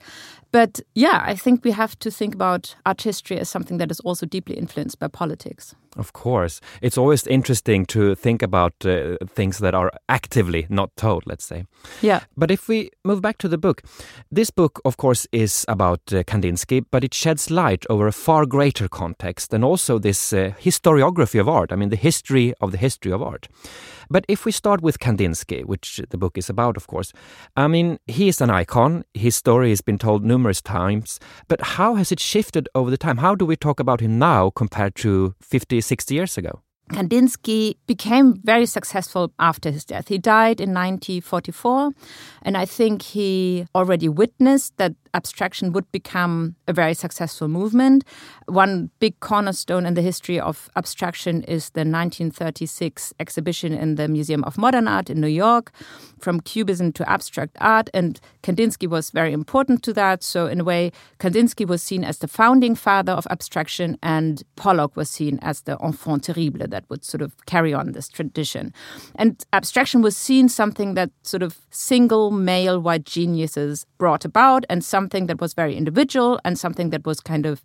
But 0.51 0.81
yeah, 0.95 1.23
I 1.25 1.35
think 1.35 1.65
we 1.65 1.73
have 1.73 1.99
to 2.01 2.11
think 2.11 2.35
about 2.35 2.75
art 2.87 3.03
history 3.03 3.39
as 3.39 3.49
something 3.49 3.79
that 3.79 3.91
is 3.91 4.01
also 4.01 4.27
deeply 4.27 4.57
influenced 4.57 4.99
by 4.99 5.09
politics. 5.09 5.75
Of 5.97 6.13
course. 6.13 6.61
It's 6.83 6.99
always 6.99 7.27
interesting 7.27 7.87
to 7.87 8.15
think 8.15 8.43
about 8.43 8.75
uh, 8.85 9.17
things 9.27 9.59
that 9.59 9.75
are 9.75 9.91
actively 10.09 10.67
not 10.69 10.95
told, 10.97 11.25
let's 11.27 11.45
say. 11.45 11.65
Yeah. 12.03 12.21
But 12.37 12.51
if 12.51 12.69
we 12.69 12.91
move 13.05 13.21
back 13.21 13.39
to 13.39 13.49
the 13.49 13.59
book, 13.59 13.83
this 14.31 14.51
book, 14.51 14.81
of 14.85 14.97
course, 14.97 15.27
is 15.33 15.65
about 15.67 16.01
uh, 16.13 16.23
Kandinsky, 16.25 16.85
but 16.91 17.05
it 17.05 17.15
sheds 17.15 17.51
light 17.51 17.85
over 17.91 18.07
a 18.07 18.13
far 18.13 18.47
greater 18.47 18.89
context 18.89 19.53
and 19.53 19.65
also 19.65 19.99
this 19.99 20.33
uh, 20.33 20.53
historiography 20.61 21.41
of 21.41 21.49
art. 21.49 21.73
I 21.73 21.77
mean, 21.77 21.89
the 21.89 21.97
history 21.97 22.55
of 22.61 22.73
the 22.73 22.79
history 22.79 23.13
of 23.13 23.23
art. 23.23 23.49
But 24.11 24.25
if 24.27 24.45
we 24.45 24.53
start 24.53 24.81
with 24.81 24.99
Kandinsky, 24.99 25.65
which 25.65 26.01
the 26.09 26.17
book 26.17 26.39
is 26.39 26.49
about, 26.49 26.77
of 26.77 26.87
course, 26.87 27.13
I 27.57 27.69
mean, 27.69 27.99
he 28.07 28.29
is 28.29 28.41
an 28.41 28.49
icon. 28.49 29.05
His 29.13 29.37
story 29.37 29.69
has 29.69 29.83
been 29.83 29.99
told 29.99 30.25
numerous 30.25 30.63
times. 30.63 31.21
But 31.47 31.61
how 31.61 31.97
has 31.97 32.11
it 32.11 32.21
shifted 32.21 32.69
over 32.75 32.91
the 32.91 32.97
time? 32.97 33.19
How 33.19 33.35
do 33.35 33.45
we 33.45 33.57
talk 33.57 33.81
about 33.81 34.01
him 34.01 34.19
now 34.19 34.51
compared 34.51 34.95
to 34.97 35.35
50, 35.43 35.78
60 35.81 36.15
years 36.15 36.39
ago? 36.39 36.63
Kandinsky 36.91 37.77
became 37.87 38.41
very 38.43 38.67
successful 38.67 39.33
after 39.39 39.71
his 39.71 39.85
death. 39.85 40.09
He 40.09 40.17
died 40.19 40.61
in 40.61 40.73
1944, 40.73 41.91
and 42.43 42.57
I 42.57 42.65
think 42.65 43.03
he 43.03 43.67
already 43.75 44.09
witnessed 44.09 44.77
that 44.79 44.95
abstraction 45.15 45.73
would 45.73 45.91
become 45.93 46.55
a 46.67 46.73
very 46.73 46.95
successful 46.95 47.49
movement. 47.49 48.05
One 48.47 48.91
big 49.01 49.19
cornerstone 49.21 49.87
in 49.87 49.95
the 49.95 50.03
history 50.03 50.39
of 50.41 50.69
abstraction 50.77 51.43
is 51.45 51.71
the 51.71 51.81
1936 51.81 53.15
exhibition 53.21 53.73
in 53.73 53.97
the 53.97 54.09
Museum 54.09 54.45
of 54.45 54.59
Modern 54.59 54.89
Art 54.89 55.11
in 55.11 55.21
New 55.21 55.29
York, 55.29 55.73
From 56.21 56.41
Cubism 56.41 56.93
to 56.93 57.09
Abstract 57.09 57.57
Art. 57.61 57.91
And 57.95 58.21
Kandinsky 58.43 58.89
was 58.89 59.11
very 59.11 59.33
important 59.33 59.83
to 59.85 59.93
that. 59.95 60.23
So, 60.23 60.47
in 60.47 60.61
a 60.61 60.65
way, 60.65 60.93
Kandinsky 61.19 61.67
was 61.67 61.83
seen 61.83 62.05
as 62.05 62.19
the 62.19 62.29
founding 62.29 62.75
father 62.75 63.13
of 63.13 63.27
abstraction, 63.31 63.99
and 64.03 64.43
Pollock 64.57 64.97
was 64.97 65.11
seen 65.11 65.39
as 65.43 65.63
the 65.63 65.77
enfant 65.83 66.25
terrible 66.25 66.67
that 66.67 66.85
would 66.89 67.05
sort 67.05 67.23
of 67.23 67.35
carry 67.47 67.75
on 67.75 67.93
this 67.93 68.09
tradition. 68.09 68.73
And 69.17 69.45
abstraction 69.53 70.03
was 70.03 70.17
seen 70.17 70.49
something 70.49 70.95
that 70.95 71.11
sort 71.23 71.43
of 71.43 71.59
single 71.71 72.31
male 72.31 72.81
white 72.81 73.05
geniuses 73.05 73.87
brought 73.99 74.25
about, 74.25 74.65
and 74.69 74.85
something 74.99 75.29
that 75.29 75.41
was 75.41 75.55
very 75.55 75.75
individual, 75.77 76.41
and 76.45 76.59
something 76.59 76.91
that 76.91 77.05
was 77.07 77.21
kind 77.21 77.47
of 77.47 77.63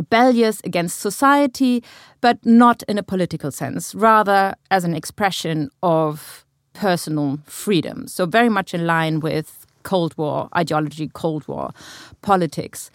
rebellious 0.00 0.60
against 0.64 1.00
society, 1.00 1.82
but 2.20 2.36
not 2.44 2.82
in 2.90 2.98
a 2.98 3.02
political 3.02 3.50
sense, 3.50 3.94
rather 3.94 4.54
as 4.70 4.84
an 4.84 4.94
expression 4.94 5.70
of 5.82 6.44
personal 6.74 7.38
freedom. 7.44 8.06
So, 8.06 8.26
very 8.38 8.50
much 8.58 8.74
in 8.74 8.86
line 8.86 9.20
with 9.20 9.48
Cold 9.82 10.12
War 10.18 10.48
ideology, 10.62 11.08
Cold 11.14 11.44
War 11.48 11.70
politics. 12.20 12.90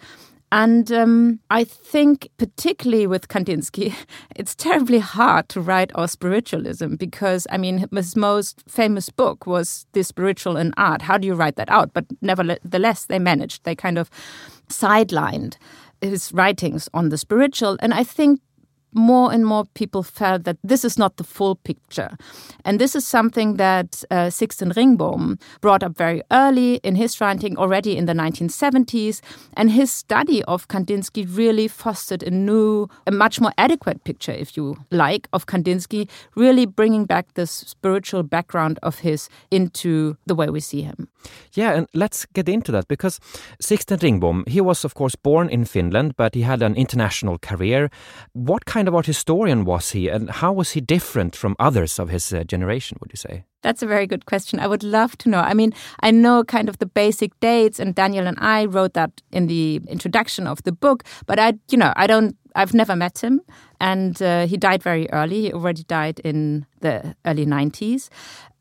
And 0.54 0.92
um, 0.92 1.40
I 1.50 1.64
think, 1.64 2.28
particularly 2.38 3.08
with 3.08 3.26
Kandinsky, 3.26 3.92
it's 4.36 4.54
terribly 4.54 5.00
hard 5.00 5.48
to 5.48 5.60
write 5.60 5.90
our 5.96 6.06
spiritualism 6.06 6.94
because, 6.94 7.48
I 7.50 7.58
mean, 7.58 7.88
his 7.92 8.14
most 8.14 8.62
famous 8.68 9.10
book 9.10 9.48
was 9.48 9.84
The 9.94 10.04
Spiritual 10.04 10.56
in 10.56 10.72
Art. 10.76 11.02
How 11.02 11.18
do 11.18 11.26
you 11.26 11.34
write 11.34 11.56
that 11.56 11.68
out? 11.70 11.92
But 11.92 12.04
nevertheless, 12.22 13.06
they 13.06 13.18
managed. 13.18 13.64
They 13.64 13.74
kind 13.74 13.98
of 13.98 14.08
sidelined 14.68 15.56
his 16.00 16.32
writings 16.32 16.88
on 16.94 17.08
the 17.08 17.18
spiritual. 17.18 17.76
And 17.80 17.92
I 17.92 18.04
think 18.04 18.40
more 18.94 19.32
and 19.32 19.44
more 19.44 19.64
people 19.74 20.02
felt 20.02 20.44
that 20.44 20.56
this 20.64 20.84
is 20.84 20.98
not 20.98 21.16
the 21.16 21.24
full 21.24 21.56
picture. 21.56 22.16
And 22.64 22.80
this 22.80 22.94
is 22.94 23.06
something 23.06 23.56
that 23.56 24.02
uh, 24.10 24.30
Sixten 24.30 24.72
Ringbom 24.72 25.40
brought 25.60 25.82
up 25.82 25.96
very 25.96 26.22
early 26.30 26.76
in 26.76 26.94
his 26.94 27.20
writing, 27.20 27.58
already 27.58 27.96
in 27.96 28.06
the 28.06 28.12
1970s. 28.12 29.20
And 29.54 29.70
his 29.70 29.92
study 29.92 30.42
of 30.44 30.68
Kandinsky 30.68 31.26
really 31.28 31.68
fostered 31.68 32.22
a 32.22 32.30
new, 32.30 32.88
a 33.06 33.10
much 33.10 33.40
more 33.40 33.52
adequate 33.58 34.04
picture, 34.04 34.32
if 34.32 34.56
you 34.56 34.76
like, 34.90 35.28
of 35.32 35.46
Kandinsky, 35.46 36.08
really 36.36 36.66
bringing 36.66 37.04
back 37.04 37.34
this 37.34 37.50
spiritual 37.50 38.22
background 38.22 38.78
of 38.82 39.00
his 39.00 39.28
into 39.50 40.16
the 40.26 40.34
way 40.34 40.48
we 40.48 40.60
see 40.60 40.82
him. 40.82 41.08
Yeah, 41.54 41.72
and 41.72 41.86
let's 41.94 42.26
get 42.26 42.48
into 42.48 42.72
that 42.72 42.88
because 42.88 43.20
Sixten 43.60 43.98
Ringbom, 43.98 44.48
he 44.48 44.60
was, 44.60 44.84
of 44.84 44.94
course, 44.94 45.16
born 45.16 45.48
in 45.48 45.64
Finland, 45.64 46.16
but 46.16 46.34
he 46.34 46.42
had 46.42 46.62
an 46.62 46.74
international 46.74 47.38
career. 47.38 47.90
What 48.32 48.64
kind 48.64 48.83
kind 48.84 48.88
of 48.88 48.94
art 48.94 49.06
historian 49.06 49.64
was 49.64 49.92
he, 49.92 50.10
and 50.10 50.30
how 50.30 50.52
was 50.52 50.72
he 50.72 50.80
different 50.80 51.34
from 51.34 51.56
others 51.58 51.98
of 51.98 52.10
his 52.10 52.32
uh, 52.34 52.44
generation, 52.44 52.98
would 53.00 53.10
you 53.10 53.16
say? 53.16 53.44
That's 53.62 53.82
a 53.82 53.86
very 53.86 54.06
good 54.06 54.26
question. 54.26 54.60
I 54.60 54.66
would 54.66 54.82
love 54.82 55.16
to 55.18 55.30
know. 55.30 55.40
I 55.40 55.54
mean, 55.54 55.72
I 56.00 56.10
know 56.10 56.44
kind 56.44 56.68
of 56.68 56.76
the 56.76 56.86
basic 56.86 57.32
dates, 57.40 57.80
and 57.80 57.94
Daniel 57.94 58.26
and 58.26 58.36
I 58.40 58.66
wrote 58.66 58.92
that 58.92 59.22
in 59.32 59.46
the 59.46 59.80
introduction 59.88 60.46
of 60.46 60.62
the 60.64 60.72
book, 60.72 61.02
but 61.24 61.38
I, 61.38 61.54
you 61.70 61.78
know, 61.78 61.94
I 61.96 62.06
don't, 62.06 62.36
I've 62.54 62.74
never 62.74 62.94
met 62.94 63.24
him, 63.24 63.40
and 63.80 64.20
uh, 64.20 64.46
he 64.46 64.58
died 64.58 64.82
very 64.82 65.08
early. 65.12 65.42
He 65.42 65.52
already 65.52 65.84
died 65.84 66.20
in 66.20 66.66
the 66.80 67.16
early 67.24 67.46
90s. 67.46 68.10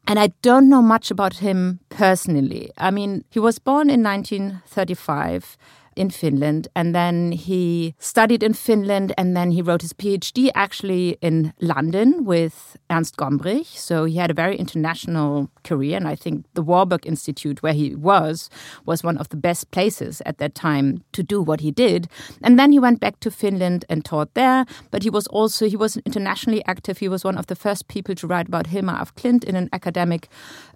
And 0.07 0.19
I 0.19 0.29
don't 0.41 0.69
know 0.69 0.81
much 0.81 1.11
about 1.11 1.33
him 1.35 1.79
personally. 1.89 2.71
I 2.77 2.91
mean, 2.91 3.23
he 3.29 3.39
was 3.39 3.59
born 3.59 3.89
in 3.89 4.03
1935 4.03 5.57
in 5.95 6.09
Finland. 6.09 6.67
And 6.75 6.93
then 6.93 7.31
he 7.31 7.95
studied 7.99 8.43
in 8.43 8.53
Finland 8.53 9.13
and 9.17 9.35
then 9.35 9.51
he 9.51 9.61
wrote 9.61 9.81
his 9.81 9.93
PhD 9.93 10.51
actually 10.55 11.17
in 11.21 11.53
London 11.59 12.25
with 12.25 12.77
Ernst 12.89 13.17
Gombrich. 13.17 13.67
So 13.77 14.05
he 14.05 14.17
had 14.17 14.31
a 14.31 14.33
very 14.33 14.55
international 14.57 15.49
career. 15.63 15.97
And 15.97 16.07
I 16.07 16.15
think 16.15 16.45
the 16.53 16.61
Warburg 16.61 17.05
Institute, 17.05 17.63
where 17.63 17.73
he 17.73 17.95
was, 17.95 18.49
was 18.85 19.03
one 19.03 19.17
of 19.17 19.29
the 19.29 19.37
best 19.37 19.71
places 19.71 20.21
at 20.25 20.37
that 20.37 20.55
time 20.55 21.03
to 21.13 21.23
do 21.23 21.41
what 21.41 21.61
he 21.61 21.71
did. 21.71 22.07
And 22.41 22.59
then 22.59 22.71
he 22.71 22.79
went 22.79 22.99
back 22.99 23.19
to 23.21 23.31
Finland 23.31 23.85
and 23.89 24.03
taught 24.03 24.33
there. 24.33 24.65
But 24.91 25.03
he 25.03 25.09
was 25.09 25.27
also, 25.27 25.67
he 25.67 25.77
was 25.77 25.97
internationally 25.97 26.63
active. 26.65 26.97
He 26.99 27.09
was 27.09 27.23
one 27.23 27.37
of 27.37 27.47
the 27.47 27.55
first 27.55 27.87
people 27.87 28.15
to 28.15 28.27
write 28.27 28.47
about 28.47 28.67
Hilma 28.67 28.97
af 28.99 29.15
Klint 29.15 29.43
in 29.43 29.55
an 29.55 29.69
academic 29.71 30.29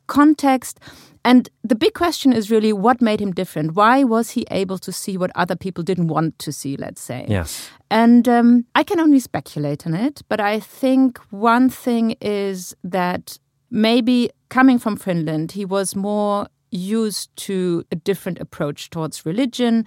context. 0.08 0.80
And 1.24 1.50
the 1.64 1.76
big 1.76 1.94
question 1.94 2.32
is 2.32 2.50
really 2.50 2.72
what 2.72 3.02
made 3.02 3.20
him 3.20 3.34
different? 3.34 3.76
Why 3.76 4.04
was 4.04 4.32
he 4.32 4.46
able 4.50 4.78
to 4.78 4.92
see 4.92 5.18
what 5.18 5.32
other 5.36 5.56
people 5.56 5.84
didn't 5.84 6.08
want 6.08 6.40
to 6.40 6.52
see, 6.52 6.78
let's 6.78 7.02
say? 7.02 7.26
Yes. 7.28 7.70
And 7.92 8.28
um, 8.28 8.66
I 8.76 8.84
can 8.84 9.00
only 9.00 9.20
speculate 9.20 9.86
on 9.86 9.94
it, 9.94 10.22
but 10.30 10.40
I 10.40 10.60
think 10.60 11.20
one 11.30 11.70
thing 11.70 12.16
is 12.22 12.76
that 12.84 13.38
maybe 13.70 14.30
coming 14.50 14.80
from 14.80 14.96
Finland, 14.96 15.52
he 15.52 15.66
was 15.66 15.96
more 15.96 16.48
used 16.72 17.36
to 17.48 17.84
a 17.92 17.96
different 17.96 18.40
approach 18.40 18.90
towards 18.90 19.26
religion. 19.26 19.86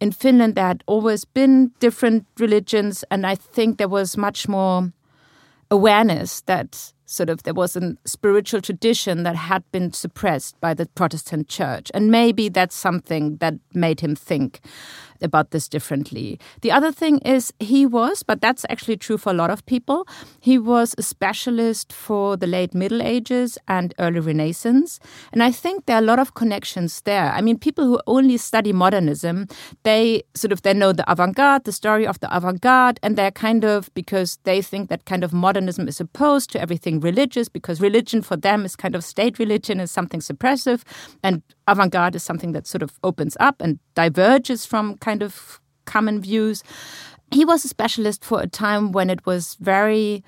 In 0.00 0.12
Finland, 0.12 0.54
there 0.54 0.66
had 0.66 0.82
always 0.86 1.24
been 1.24 1.72
different 1.80 2.26
religions, 2.38 3.04
and 3.10 3.26
I 3.26 3.34
think 3.34 3.78
there 3.78 3.88
was 3.88 4.16
much 4.16 4.48
more 4.48 4.92
awareness 5.70 6.40
that 6.42 6.92
sort 7.10 7.28
of 7.28 7.42
there 7.42 7.54
was 7.54 7.76
a 7.76 7.96
spiritual 8.04 8.60
tradition 8.60 9.24
that 9.24 9.34
had 9.34 9.64
been 9.72 9.92
suppressed 9.92 10.58
by 10.60 10.72
the 10.74 10.86
Protestant 10.86 11.48
church. 11.48 11.90
And 11.92 12.10
maybe 12.10 12.48
that's 12.48 12.74
something 12.74 13.36
that 13.38 13.54
made 13.74 14.00
him 14.00 14.14
think 14.14 14.60
about 15.22 15.50
this 15.50 15.68
differently. 15.68 16.38
The 16.62 16.72
other 16.72 16.92
thing 16.92 17.18
is 17.18 17.52
he 17.58 17.86
was, 17.86 18.22
but 18.22 18.40
that's 18.40 18.64
actually 18.68 18.96
true 18.96 19.18
for 19.18 19.30
a 19.30 19.34
lot 19.34 19.50
of 19.50 19.64
people, 19.66 20.06
he 20.40 20.58
was 20.58 20.94
a 20.98 21.02
specialist 21.02 21.92
for 21.92 22.36
the 22.36 22.46
late 22.46 22.74
Middle 22.74 23.02
Ages 23.02 23.58
and 23.68 23.94
early 23.98 24.20
Renaissance. 24.20 25.00
And 25.32 25.42
I 25.42 25.50
think 25.50 25.86
there 25.86 25.96
are 25.96 26.02
a 26.02 26.06
lot 26.06 26.18
of 26.18 26.34
connections 26.34 27.00
there. 27.02 27.32
I 27.32 27.40
mean, 27.40 27.58
people 27.58 27.84
who 27.84 28.00
only 28.06 28.36
study 28.36 28.72
modernism, 28.72 29.46
they 29.82 30.22
sort 30.34 30.52
of 30.52 30.62
they 30.62 30.74
know 30.74 30.92
the 30.92 31.10
avant-garde, 31.10 31.64
the 31.64 31.72
story 31.72 32.06
of 32.06 32.20
the 32.20 32.34
avant-garde, 32.36 33.00
and 33.02 33.16
they're 33.16 33.30
kind 33.30 33.64
of 33.64 33.92
because 33.94 34.38
they 34.44 34.62
think 34.62 34.88
that 34.88 35.04
kind 35.04 35.24
of 35.24 35.32
modernism 35.32 35.88
is 35.88 36.00
opposed 36.00 36.50
to 36.50 36.60
everything 36.60 37.00
religious, 37.00 37.48
because 37.48 37.80
religion 37.80 38.22
for 38.22 38.36
them 38.36 38.64
is 38.64 38.76
kind 38.76 38.94
of 38.94 39.04
state 39.04 39.38
religion 39.38 39.80
is 39.80 39.90
something 39.90 40.20
suppressive, 40.20 40.82
and 41.22 41.42
avant 41.70 41.92
garde 41.92 42.16
is 42.16 42.22
something 42.22 42.52
that 42.52 42.66
sort 42.66 42.82
of 42.82 42.98
opens 43.02 43.36
up 43.40 43.60
and 43.60 43.78
diverges 43.94 44.66
from 44.66 44.96
kind 44.98 45.22
of 45.22 45.60
common 45.84 46.20
views. 46.20 46.62
He 47.30 47.44
was 47.44 47.64
a 47.64 47.68
specialist 47.68 48.24
for 48.24 48.40
a 48.40 48.46
time 48.46 48.92
when 48.92 49.08
it 49.08 49.24
was 49.24 49.56
very 49.60 50.24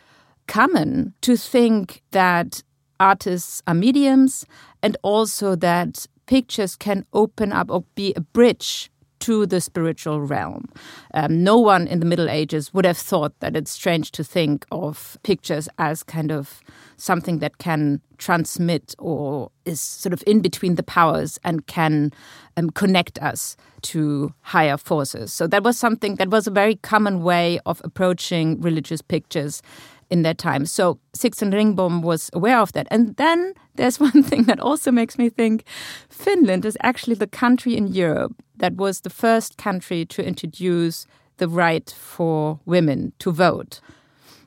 common 0.46 1.14
to 1.22 1.36
think 1.36 2.02
that 2.12 2.62
artists 3.00 3.62
are 3.66 3.74
mediums 3.74 4.46
and 4.82 4.96
also 5.02 5.56
that 5.56 6.06
pictures 6.26 6.76
can 6.76 7.04
open 7.12 7.52
up 7.52 7.70
or 7.70 7.84
be 7.94 8.12
a 8.14 8.20
bridge 8.20 8.90
to 9.20 9.46
the 9.46 9.60
spiritual 9.60 10.20
realm. 10.20 10.68
Um, 11.14 11.44
no 11.44 11.58
one 11.58 11.86
in 11.86 12.00
the 12.00 12.06
Middle 12.06 12.28
Ages 12.28 12.74
would 12.74 12.84
have 12.84 12.98
thought 12.98 13.38
that 13.40 13.56
it's 13.56 13.70
strange 13.70 14.10
to 14.12 14.24
think 14.24 14.66
of 14.72 15.16
pictures 15.22 15.68
as 15.78 16.02
kind 16.02 16.32
of 16.32 16.60
something 17.02 17.40
that 17.40 17.58
can 17.58 18.00
transmit 18.18 18.94
or 19.00 19.50
is 19.64 19.80
sort 19.80 20.12
of 20.12 20.22
in 20.24 20.40
between 20.40 20.76
the 20.76 20.84
powers 20.84 21.36
and 21.42 21.66
can 21.66 22.12
um, 22.56 22.70
connect 22.70 23.20
us 23.20 23.56
to 23.82 24.32
higher 24.42 24.76
forces. 24.76 25.32
So 25.32 25.48
that 25.48 25.64
was 25.64 25.76
something 25.76 26.14
that 26.16 26.30
was 26.30 26.46
a 26.46 26.50
very 26.52 26.76
common 26.76 27.24
way 27.24 27.58
of 27.66 27.80
approaching 27.82 28.60
religious 28.60 29.02
pictures 29.02 29.62
in 30.10 30.22
that 30.22 30.38
time. 30.38 30.64
So 30.64 31.00
Sixten 31.12 31.50
Ringbom 31.50 32.02
was 32.02 32.30
aware 32.32 32.60
of 32.60 32.72
that. 32.74 32.86
And 32.88 33.16
then 33.16 33.54
there's 33.74 33.98
one 34.08 34.22
thing 34.22 34.44
that 34.44 34.60
also 34.60 34.92
makes 34.92 35.18
me 35.18 35.28
think 35.28 35.64
Finland 36.08 36.64
is 36.64 36.78
actually 36.82 37.16
the 37.16 37.26
country 37.26 37.76
in 37.76 37.88
Europe 37.88 38.34
that 38.58 38.76
was 38.76 39.00
the 39.00 39.10
first 39.10 39.58
country 39.58 40.04
to 40.06 40.24
introduce 40.24 41.06
the 41.38 41.48
right 41.48 41.90
for 41.98 42.60
women 42.64 43.12
to 43.18 43.32
vote. 43.32 43.80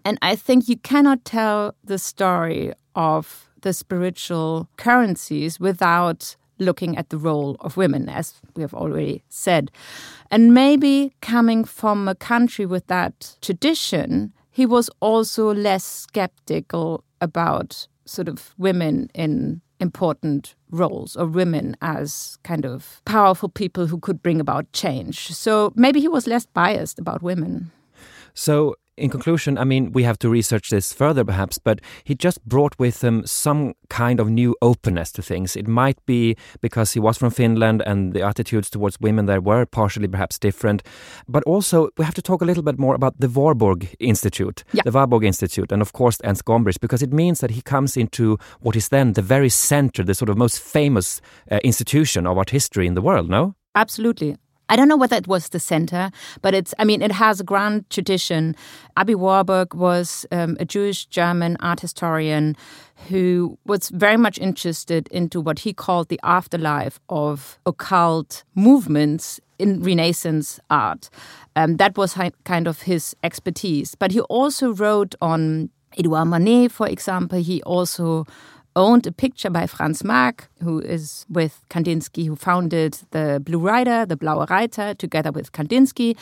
And 0.05 0.19
I 0.21 0.35
think 0.35 0.69
you 0.69 0.77
cannot 0.77 1.25
tell 1.25 1.75
the 1.83 1.97
story 1.97 2.71
of 2.95 3.49
the 3.61 3.73
spiritual 3.73 4.69
currencies 4.77 5.59
without 5.59 6.35
looking 6.59 6.95
at 6.95 7.09
the 7.09 7.17
role 7.17 7.57
of 7.59 7.75
women, 7.75 8.07
as 8.07 8.35
we 8.55 8.61
have 8.61 8.73
already 8.73 9.23
said. 9.27 9.71
And 10.31 10.53
maybe 10.53 11.13
coming 11.21 11.65
from 11.65 12.07
a 12.07 12.15
country 12.15 12.65
with 12.65 12.87
that 12.87 13.35
tradition, 13.41 14.31
he 14.51 14.65
was 14.65 14.89
also 15.01 15.53
less 15.53 15.83
skeptical 15.83 17.03
about 17.19 17.87
sort 18.05 18.29
of 18.29 18.53
women 18.57 19.09
in 19.13 19.61
important 19.79 20.55
roles 20.69 21.17
or 21.17 21.25
women 21.25 21.75
as 21.81 22.37
kind 22.43 22.65
of 22.65 23.01
powerful 23.05 23.49
people 23.49 23.87
who 23.87 23.99
could 23.99 24.21
bring 24.21 24.39
about 24.39 24.71
change. 24.71 25.33
So 25.33 25.73
maybe 25.75 25.99
he 25.99 26.07
was 26.07 26.27
less 26.27 26.45
biased 26.45 26.99
about 26.99 27.21
women. 27.21 27.71
So 28.33 28.75
in 28.97 29.09
conclusion, 29.09 29.57
I 29.57 29.63
mean, 29.63 29.91
we 29.91 30.03
have 30.03 30.17
to 30.19 30.29
research 30.29 30.69
this 30.69 30.93
further 30.93 31.23
perhaps, 31.25 31.57
but 31.57 31.81
he 32.03 32.15
just 32.15 32.43
brought 32.45 32.77
with 32.79 33.03
him 33.03 33.25
some 33.25 33.73
kind 33.89 34.19
of 34.19 34.29
new 34.29 34.55
openness 34.61 35.11
to 35.13 35.21
things. 35.21 35.55
It 35.55 35.67
might 35.67 36.03
be 36.05 36.35
because 36.61 36.93
he 36.93 36.99
was 36.99 37.17
from 37.17 37.31
Finland 37.31 37.83
and 37.85 38.13
the 38.13 38.21
attitudes 38.21 38.69
towards 38.69 38.99
women 38.99 39.25
there 39.25 39.41
were 39.41 39.65
partially 39.65 40.07
perhaps 40.07 40.39
different. 40.39 40.83
But 41.27 41.43
also, 41.43 41.89
we 41.97 42.05
have 42.05 42.13
to 42.15 42.21
talk 42.21 42.41
a 42.41 42.45
little 42.45 42.63
bit 42.63 42.79
more 42.79 42.95
about 42.95 43.19
the 43.19 43.29
Warburg 43.29 43.95
Institute, 43.99 44.63
yeah. 44.71 44.83
the 44.85 44.91
Warburg 44.91 45.23
Institute, 45.23 45.71
and 45.71 45.81
of 45.81 45.93
course 45.93 46.17
Ernst 46.23 46.45
Gombrich, 46.45 46.79
because 46.79 47.01
it 47.01 47.11
means 47.11 47.39
that 47.39 47.51
he 47.51 47.61
comes 47.61 47.97
into 47.97 48.37
what 48.61 48.75
is 48.75 48.89
then 48.89 49.13
the 49.13 49.21
very 49.21 49.49
center, 49.49 50.03
the 50.03 50.15
sort 50.15 50.29
of 50.29 50.37
most 50.37 50.59
famous 50.59 51.21
uh, 51.51 51.59
institution 51.63 52.25
of 52.25 52.37
art 52.37 52.51
history 52.51 52.87
in 52.87 52.93
the 52.93 53.01
world, 53.01 53.29
no? 53.29 53.55
Absolutely. 53.75 54.37
I 54.69 54.75
don't 54.75 54.87
know 54.87 54.97
whether 54.97 55.15
it 55.15 55.27
was 55.27 55.49
the 55.49 55.59
center, 55.59 56.11
but 56.41 56.53
it's, 56.53 56.73
I 56.79 56.85
mean, 56.85 57.01
it 57.01 57.11
has 57.11 57.39
a 57.39 57.43
grand 57.43 57.89
tradition. 57.89 58.55
Aby 58.97 59.15
Warburg 59.15 59.73
was 59.73 60.25
um, 60.31 60.57
a 60.59 60.65
Jewish 60.65 61.05
German 61.05 61.57
art 61.59 61.81
historian 61.81 62.55
who 63.09 63.57
was 63.65 63.89
very 63.89 64.17
much 64.17 64.37
interested 64.39 65.07
into 65.09 65.39
what 65.41 65.59
he 65.59 65.73
called 65.73 66.07
the 66.07 66.19
afterlife 66.23 66.99
of 67.09 67.59
occult 67.65 68.43
movements 68.55 69.39
in 69.59 69.81
Renaissance 69.81 70.59
art. 70.69 71.09
Um, 71.55 71.77
that 71.77 71.97
was 71.97 72.17
kind 72.43 72.67
of 72.67 72.81
his 72.81 73.15
expertise. 73.23 73.95
But 73.95 74.11
he 74.11 74.21
also 74.21 74.73
wrote 74.73 75.15
on 75.21 75.69
Edouard 75.97 76.25
Manet, 76.25 76.69
for 76.69 76.87
example. 76.87 77.39
He 77.39 77.61
also 77.63 78.25
owned 78.75 79.07
a 79.07 79.11
picture 79.11 79.49
by 79.49 79.67
Franz 79.67 80.03
Marc, 80.03 80.49
who 80.61 80.79
is 80.79 81.25
with 81.29 81.61
Kandinsky, 81.69 82.27
who 82.27 82.35
founded 82.35 82.99
the 83.11 83.41
Blue 83.43 83.59
Rider, 83.59 84.05
the 84.05 84.17
Blaue 84.17 84.45
Reiter, 84.49 84.93
together 84.93 85.31
with 85.31 85.51
Kandinsky. 85.51 86.17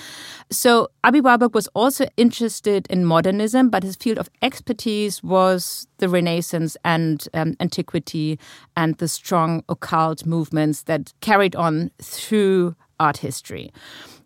So 0.51 0.89
Aby 1.03 1.22
Warburg 1.22 1.55
was 1.55 1.67
also 1.74 2.05
interested 2.17 2.88
in 2.89 3.05
modernism, 3.05 3.69
but 3.69 3.83
his 3.83 3.95
field 3.95 4.17
of 4.17 4.29
expertise 4.41 5.24
was 5.24 5.88
the 5.98 6.10
Renaissance 6.10 6.77
and 6.86 7.27
um, 7.33 7.55
antiquity 7.60 8.39
and 8.77 8.98
the 8.98 9.07
strong 9.07 9.63
occult 9.69 10.25
movements 10.25 10.83
that 10.83 11.13
carried 11.22 11.55
on 11.55 11.91
through 12.01 12.75
art 13.00 13.17
history. 13.17 13.72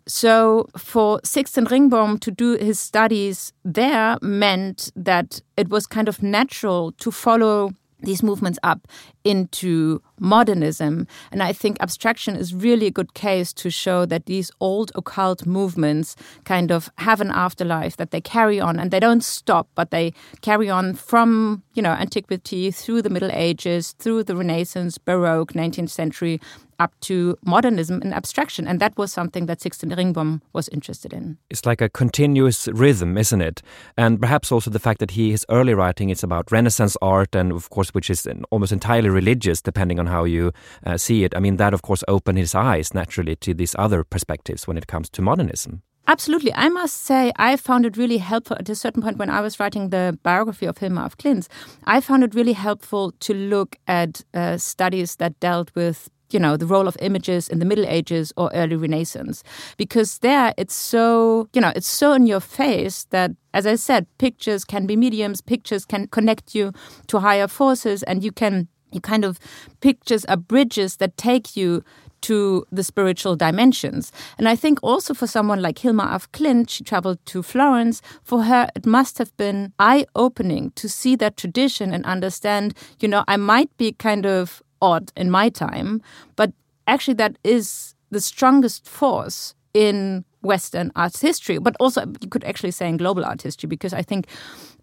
So 0.06 0.68
for 0.76 1.20
Sixten 1.22 1.66
Ringbom 1.66 2.18
to 2.20 2.30
do 2.30 2.56
his 2.56 2.80
studies 2.80 3.52
there 3.62 4.16
meant 4.22 4.90
that 4.96 5.42
it 5.56 5.68
was 5.68 5.86
kind 5.86 6.08
of 6.08 6.22
natural 6.22 6.92
to 6.92 7.10
follow 7.10 7.72
these 8.00 8.22
movements 8.22 8.58
up 8.62 8.86
into 9.24 10.00
modernism. 10.20 11.06
And 11.30 11.42
I 11.42 11.52
think 11.52 11.78
abstraction 11.80 12.36
is 12.36 12.54
really 12.54 12.86
a 12.86 12.90
good 12.90 13.14
case 13.14 13.52
to 13.54 13.70
show 13.70 14.06
that 14.06 14.26
these 14.26 14.50
old 14.60 14.92
occult 14.94 15.46
movements 15.46 16.16
kind 16.44 16.70
of 16.70 16.90
have 16.98 17.20
an 17.20 17.30
afterlife, 17.30 17.96
that 17.96 18.10
they 18.10 18.20
carry 18.20 18.60
on 18.60 18.78
and 18.78 18.90
they 18.90 19.00
don't 19.00 19.24
stop, 19.24 19.68
but 19.74 19.90
they 19.90 20.12
carry 20.40 20.70
on 20.70 20.94
from, 20.94 21.62
you 21.74 21.82
know, 21.82 21.92
antiquity 21.92 22.70
through 22.70 23.02
the 23.02 23.10
Middle 23.10 23.30
Ages, 23.32 23.92
through 23.98 24.24
the 24.24 24.36
Renaissance, 24.36 24.98
Baroque, 24.98 25.52
19th 25.52 25.90
century, 25.90 26.40
up 26.78 26.92
to 27.00 27.36
modernism 27.44 28.00
and 28.02 28.14
abstraction. 28.14 28.66
And 28.66 28.80
that 28.80 28.96
was 28.96 29.12
something 29.12 29.46
that 29.46 29.60
Sixten 29.60 29.90
Ringbom 29.90 30.40
was 30.52 30.68
interested 30.68 31.12
in. 31.12 31.38
It's 31.50 31.66
like 31.66 31.80
a 31.80 31.88
continuous 31.88 32.68
rhythm, 32.68 33.18
isn't 33.18 33.40
it? 33.40 33.62
And 33.96 34.20
perhaps 34.20 34.52
also 34.52 34.70
the 34.70 34.78
fact 34.78 35.00
that 35.00 35.12
he, 35.12 35.30
his 35.30 35.44
early 35.48 35.74
writing 35.74 36.10
is 36.10 36.22
about 36.22 36.52
Renaissance 36.52 36.96
art, 37.02 37.34
and 37.34 37.52
of 37.52 37.70
course, 37.70 37.90
which 37.90 38.10
is 38.10 38.26
almost 38.50 38.72
entirely 38.72 39.08
religious, 39.08 39.60
depending 39.60 39.98
on 39.98 40.06
how 40.06 40.24
you 40.24 40.52
uh, 40.84 40.96
see 40.96 41.24
it. 41.24 41.34
I 41.36 41.40
mean, 41.40 41.56
that 41.56 41.74
of 41.74 41.82
course 41.82 42.04
opened 42.08 42.38
his 42.38 42.54
eyes 42.54 42.94
naturally 42.94 43.36
to 43.36 43.54
these 43.54 43.74
other 43.78 44.04
perspectives 44.04 44.66
when 44.66 44.76
it 44.76 44.86
comes 44.86 45.08
to 45.10 45.22
modernism. 45.22 45.82
Absolutely. 46.08 46.54
I 46.54 46.70
must 46.70 47.04
say, 47.04 47.32
I 47.36 47.56
found 47.56 47.84
it 47.84 47.98
really 47.98 48.16
helpful 48.16 48.56
at 48.58 48.70
a 48.70 48.74
certain 48.74 49.02
point 49.02 49.18
when 49.18 49.28
I 49.28 49.42
was 49.42 49.60
writing 49.60 49.90
the 49.90 50.18
biography 50.22 50.64
of 50.64 50.78
Hilma 50.78 51.04
af 51.04 51.18
Klint. 51.18 51.48
I 51.84 52.00
found 52.00 52.24
it 52.24 52.34
really 52.34 52.54
helpful 52.54 53.12
to 53.20 53.34
look 53.34 53.76
at 53.86 54.22
uh, 54.32 54.56
studies 54.56 55.16
that 55.16 55.38
dealt 55.38 55.70
with 55.74 56.08
you 56.30 56.38
know 56.38 56.56
the 56.56 56.66
role 56.66 56.88
of 56.88 56.96
images 57.00 57.48
in 57.48 57.58
the 57.58 57.64
middle 57.64 57.86
ages 57.86 58.32
or 58.36 58.50
early 58.54 58.76
renaissance 58.76 59.42
because 59.76 60.18
there 60.18 60.54
it's 60.56 60.74
so 60.74 61.48
you 61.52 61.60
know 61.60 61.72
it's 61.74 61.88
so 61.88 62.12
in 62.12 62.26
your 62.26 62.40
face 62.40 63.04
that 63.10 63.30
as 63.54 63.66
i 63.66 63.74
said 63.74 64.06
pictures 64.18 64.64
can 64.64 64.86
be 64.86 64.96
mediums 64.96 65.40
pictures 65.40 65.84
can 65.84 66.06
connect 66.08 66.54
you 66.54 66.72
to 67.06 67.20
higher 67.20 67.48
forces 67.48 68.02
and 68.02 68.22
you 68.22 68.32
can 68.32 68.68
you 68.92 69.00
kind 69.00 69.24
of 69.24 69.38
pictures 69.80 70.24
are 70.26 70.36
bridges 70.36 70.96
that 70.96 71.16
take 71.16 71.56
you 71.56 71.82
to 72.20 72.64
the 72.72 72.82
spiritual 72.82 73.36
dimensions. 73.36 74.12
And 74.38 74.48
I 74.48 74.56
think 74.56 74.78
also 74.82 75.14
for 75.14 75.26
someone 75.26 75.62
like 75.62 75.78
Hilma 75.78 76.08
af 76.10 76.30
Klint, 76.32 76.68
she 76.68 76.84
traveled 76.84 77.24
to 77.26 77.42
Florence. 77.42 78.02
For 78.22 78.44
her, 78.44 78.68
it 78.74 78.86
must 78.86 79.18
have 79.18 79.36
been 79.36 79.72
eye 79.78 80.06
opening 80.14 80.72
to 80.72 80.88
see 80.88 81.16
that 81.16 81.36
tradition 81.36 81.92
and 81.92 82.04
understand, 82.04 82.74
you 83.00 83.08
know, 83.08 83.24
I 83.28 83.36
might 83.36 83.74
be 83.76 83.92
kind 83.92 84.26
of 84.26 84.62
odd 84.80 85.12
in 85.16 85.30
my 85.30 85.48
time, 85.48 86.00
but 86.36 86.52
actually, 86.86 87.14
that 87.14 87.38
is 87.44 87.94
the 88.10 88.20
strongest 88.20 88.88
force 88.88 89.54
in 89.74 90.24
Western 90.42 90.90
art 90.96 91.16
history, 91.16 91.58
but 91.58 91.76
also 91.78 92.02
you 92.20 92.28
could 92.28 92.44
actually 92.44 92.70
say 92.70 92.88
in 92.88 92.96
global 92.96 93.24
art 93.24 93.42
history, 93.42 93.66
because 93.68 93.92
I 93.92 94.02
think 94.02 94.26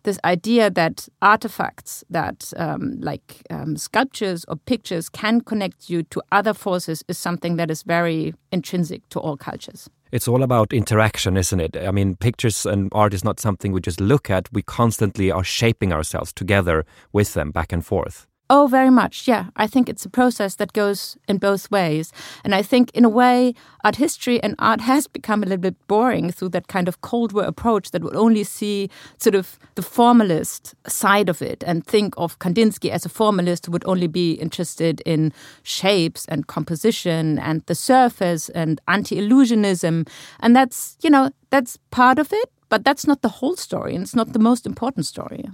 this 0.03 0.19
idea 0.23 0.69
that 0.69 1.09
artifacts, 1.21 2.03
that 2.09 2.53
um, 2.57 2.99
like 3.01 3.41
um, 3.49 3.75
sculptures 3.75 4.45
or 4.47 4.55
pictures 4.55 5.09
can 5.09 5.41
connect 5.41 5.89
you 5.89 6.03
to 6.03 6.21
other 6.31 6.53
forces 6.53 7.03
is 7.07 7.17
something 7.17 7.55
that 7.55 7.71
is 7.71 7.83
very 7.83 8.33
intrinsic 8.51 9.07
to 9.09 9.19
all 9.19 9.37
cultures. 9.37 9.89
It's 10.11 10.27
all 10.27 10.43
about 10.43 10.71
interaction, 10.71 11.35
isn't 11.35 11.59
it? 11.59 11.75
I 11.75 11.91
mean, 11.91 12.15
pictures 12.15 12.65
and 12.65 12.89
art 12.91 13.13
is 13.13 13.23
not 13.23 13.39
something 13.39 13.71
we 13.71 13.81
just 13.81 13.99
look 13.99 14.29
at. 14.29 14.47
We 14.53 14.61
constantly 14.61 15.31
are 15.31 15.43
shaping 15.43 15.91
ourselves 15.91 16.31
together 16.31 16.85
with 17.11 17.33
them 17.33 17.51
back 17.51 17.73
and 17.73 17.83
forth. 17.83 18.27
Oh, 18.47 18.67
very 18.67 18.91
much. 18.91 19.27
Yeah. 19.27 19.45
I 19.55 19.65
think 19.65 19.89
it's 19.89 20.05
a 20.05 20.09
process 20.09 20.55
that 20.55 20.73
goes 20.73 21.17
in 21.27 21.37
both 21.39 21.71
ways. 21.71 22.13
And 22.43 22.53
I 22.53 22.61
think, 22.61 22.91
in 22.93 23.03
a 23.03 23.09
way, 23.09 23.55
art 23.83 23.95
history 23.95 24.41
and 24.43 24.53
art 24.59 24.81
has 24.91 25.07
become 25.07 25.41
a 25.41 25.47
little 25.47 25.61
bit 25.61 25.87
boring 25.87 26.31
through 26.31 26.49
that 26.49 26.67
kind 26.67 26.87
of 26.87 27.01
Cold 27.01 27.33
War 27.33 27.43
approach 27.43 27.89
that 27.91 28.03
would 28.03 28.15
only 28.15 28.43
see 28.43 28.89
sort 29.17 29.33
of 29.33 29.57
the 29.73 29.81
formalist 29.81 30.75
side 30.87 31.27
of 31.27 31.41
it 31.41 31.63
and 31.65 31.87
think 31.87 32.13
of 32.17 32.37
Kandinsky 32.37 32.91
as 32.91 33.03
a 33.03 33.09
formalist 33.09 33.65
who 33.65 33.71
would 33.71 33.85
only 33.87 34.07
be 34.07 34.33
interested 34.33 35.01
in 35.07 35.33
shapes 35.63 36.25
and 36.25 36.45
composition 36.45 37.39
and 37.39 37.63
the 37.65 37.75
surface 37.75 38.49
and 38.49 38.79
anti 38.87 39.15
illusionism. 39.15 40.07
And 40.39 40.55
that's, 40.55 40.97
you 41.01 41.09
know, 41.09 41.31
that's 41.49 41.79
part 41.89 42.19
of 42.19 42.31
it. 42.31 42.49
But 42.67 42.83
that's 42.83 43.05
not 43.05 43.21
the 43.21 43.29
whole 43.29 43.55
story, 43.55 43.93
and 43.93 44.03
it's 44.03 44.15
not 44.15 44.33
the 44.33 44.39
most 44.39 44.65
important 44.65 45.05
story. 45.05 45.45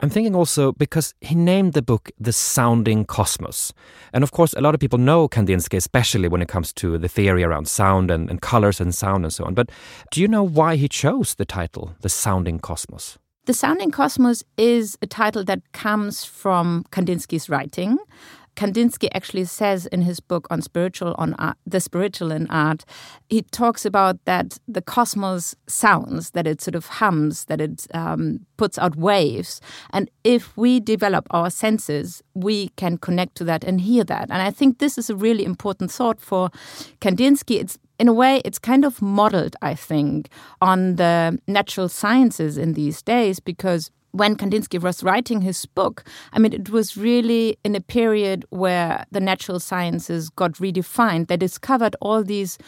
I'm 0.00 0.10
thinking 0.10 0.36
also 0.36 0.70
because 0.72 1.12
he 1.20 1.34
named 1.34 1.72
the 1.72 1.82
book 1.82 2.12
The 2.20 2.32
Sounding 2.32 3.04
Cosmos. 3.04 3.72
And 4.12 4.22
of 4.22 4.30
course, 4.30 4.52
a 4.52 4.60
lot 4.60 4.74
of 4.74 4.80
people 4.80 4.98
know 4.98 5.28
Kandinsky, 5.28 5.76
especially 5.76 6.28
when 6.28 6.40
it 6.40 6.46
comes 6.46 6.72
to 6.74 6.98
the 6.98 7.08
theory 7.08 7.42
around 7.42 7.66
sound 7.66 8.08
and, 8.08 8.30
and 8.30 8.40
colors 8.40 8.80
and 8.80 8.94
sound 8.94 9.24
and 9.24 9.32
so 9.32 9.44
on. 9.44 9.54
But 9.54 9.70
do 10.12 10.20
you 10.20 10.28
know 10.28 10.44
why 10.44 10.76
he 10.76 10.88
chose 10.88 11.34
the 11.34 11.44
title, 11.44 11.96
The 12.02 12.08
Sounding 12.08 12.60
Cosmos? 12.60 13.18
The 13.46 13.54
Sounding 13.54 13.90
Cosmos 13.90 14.44
is 14.56 14.96
a 15.02 15.06
title 15.06 15.42
that 15.44 15.72
comes 15.72 16.24
from 16.24 16.84
Kandinsky's 16.92 17.48
writing. 17.48 17.98
Kandinsky 18.58 19.08
actually 19.14 19.44
says 19.44 19.86
in 19.86 20.02
his 20.02 20.18
book 20.18 20.48
on 20.50 20.62
spiritual 20.62 21.14
on 21.16 21.34
art, 21.34 21.56
the 21.64 21.78
spiritual 21.78 22.32
in 22.32 22.50
art, 22.50 22.84
he 23.28 23.42
talks 23.42 23.86
about 23.86 24.24
that 24.24 24.58
the 24.66 24.82
cosmos 24.82 25.54
sounds, 25.68 26.32
that 26.32 26.44
it 26.44 26.60
sort 26.60 26.74
of 26.74 26.86
hums, 26.86 27.44
that 27.44 27.60
it 27.60 27.86
um, 27.94 28.40
puts 28.56 28.76
out 28.76 28.96
waves, 28.96 29.60
and 29.90 30.10
if 30.24 30.56
we 30.56 30.80
develop 30.80 31.28
our 31.30 31.50
senses, 31.50 32.20
we 32.34 32.70
can 32.70 32.98
connect 32.98 33.36
to 33.36 33.44
that 33.44 33.62
and 33.62 33.80
hear 33.80 34.02
that. 34.02 34.28
And 34.28 34.42
I 34.42 34.50
think 34.50 34.78
this 34.78 34.98
is 34.98 35.08
a 35.08 35.14
really 35.14 35.44
important 35.44 35.92
thought 35.92 36.20
for 36.20 36.50
Kandinsky. 37.00 37.60
It's 37.60 37.78
in 38.00 38.08
a 38.08 38.12
way, 38.12 38.42
it's 38.44 38.58
kind 38.58 38.84
of 38.84 39.00
modeled, 39.00 39.54
I 39.62 39.74
think, 39.76 40.30
on 40.60 40.96
the 40.96 41.38
natural 41.46 41.88
sciences 41.88 42.58
in 42.58 42.74
these 42.74 43.02
days 43.02 43.38
because 43.38 43.92
when 44.12 44.36
Kandinsky 44.36 44.80
was 44.80 45.02
writing 45.02 45.42
his 45.42 45.66
book, 45.66 46.04
I 46.32 46.38
mean, 46.38 46.52
it 46.52 46.70
was 46.70 46.96
really 46.96 47.58
in 47.64 47.74
a 47.74 47.80
period 47.80 48.44
where 48.50 49.04
the 49.10 49.20
natural 49.20 49.60
sciences 49.60 50.30
got 50.30 50.54
redefined. 50.54 51.28
They 51.28 51.36
discovered 51.36 51.94
all 52.00 52.24
these 52.24 52.58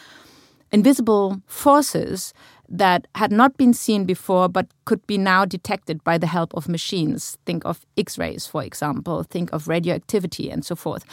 invisible 0.71 1.41
forces 1.47 2.33
that 2.69 3.05
had 3.15 3.31
not 3.31 3.57
been 3.57 3.73
seen 3.73 4.05
before 4.05 4.47
but 4.47 4.67
could 4.85 5.05
be 5.05 5.17
now 5.17 5.43
detected 5.43 6.01
by 6.05 6.17
the 6.17 6.27
help 6.27 6.53
of 6.53 6.69
machines. 6.69 7.37
Think 7.45 7.65
of 7.65 7.85
X 7.97 8.17
rays, 8.17 8.47
for 8.47 8.63
example, 8.63 9.23
think 9.23 9.51
of 9.51 9.67
radioactivity, 9.67 10.49
and 10.49 10.63
so 10.63 10.75
forth. 10.75 11.03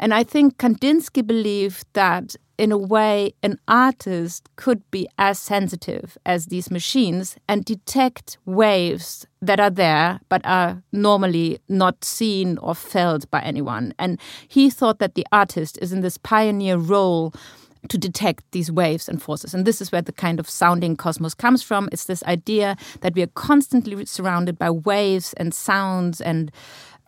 And 0.00 0.12
I 0.12 0.24
think 0.24 0.58
Kandinsky 0.58 1.24
believed 1.24 1.86
that 1.92 2.34
in 2.56 2.70
a 2.70 2.78
way, 2.78 3.34
an 3.42 3.58
artist 3.66 4.48
could 4.56 4.88
be 4.90 5.08
as 5.18 5.38
sensitive 5.38 6.16
as 6.24 6.46
these 6.46 6.70
machines 6.70 7.36
and 7.48 7.64
detect 7.64 8.38
waves 8.44 9.26
that 9.42 9.60
are 9.60 9.70
there 9.70 10.20
but 10.28 10.40
are 10.44 10.82
normally 10.92 11.58
not 11.68 12.04
seen 12.04 12.58
or 12.58 12.74
felt 12.74 13.30
by 13.30 13.40
anyone. 13.40 13.92
And 13.98 14.20
he 14.46 14.70
thought 14.70 14.98
that 15.00 15.14
the 15.14 15.26
artist 15.32 15.78
is 15.82 15.92
in 15.92 16.00
this 16.00 16.16
pioneer 16.18 16.76
role 16.76 17.34
to 17.88 17.98
detect 17.98 18.44
these 18.52 18.70
waves 18.70 19.08
and 19.08 19.22
forces. 19.22 19.52
And 19.52 19.66
this 19.66 19.80
is 19.80 19.92
where 19.92 20.02
the 20.02 20.12
kind 20.12 20.40
of 20.40 20.48
sounding 20.48 20.96
cosmos 20.96 21.34
comes 21.34 21.62
from. 21.62 21.88
It's 21.92 22.06
this 22.06 22.22
idea 22.24 22.76
that 23.00 23.14
we 23.14 23.22
are 23.22 23.28
constantly 23.34 24.06
surrounded 24.06 24.58
by 24.58 24.70
waves 24.70 25.34
and 25.34 25.52
sounds 25.52 26.20
and 26.20 26.50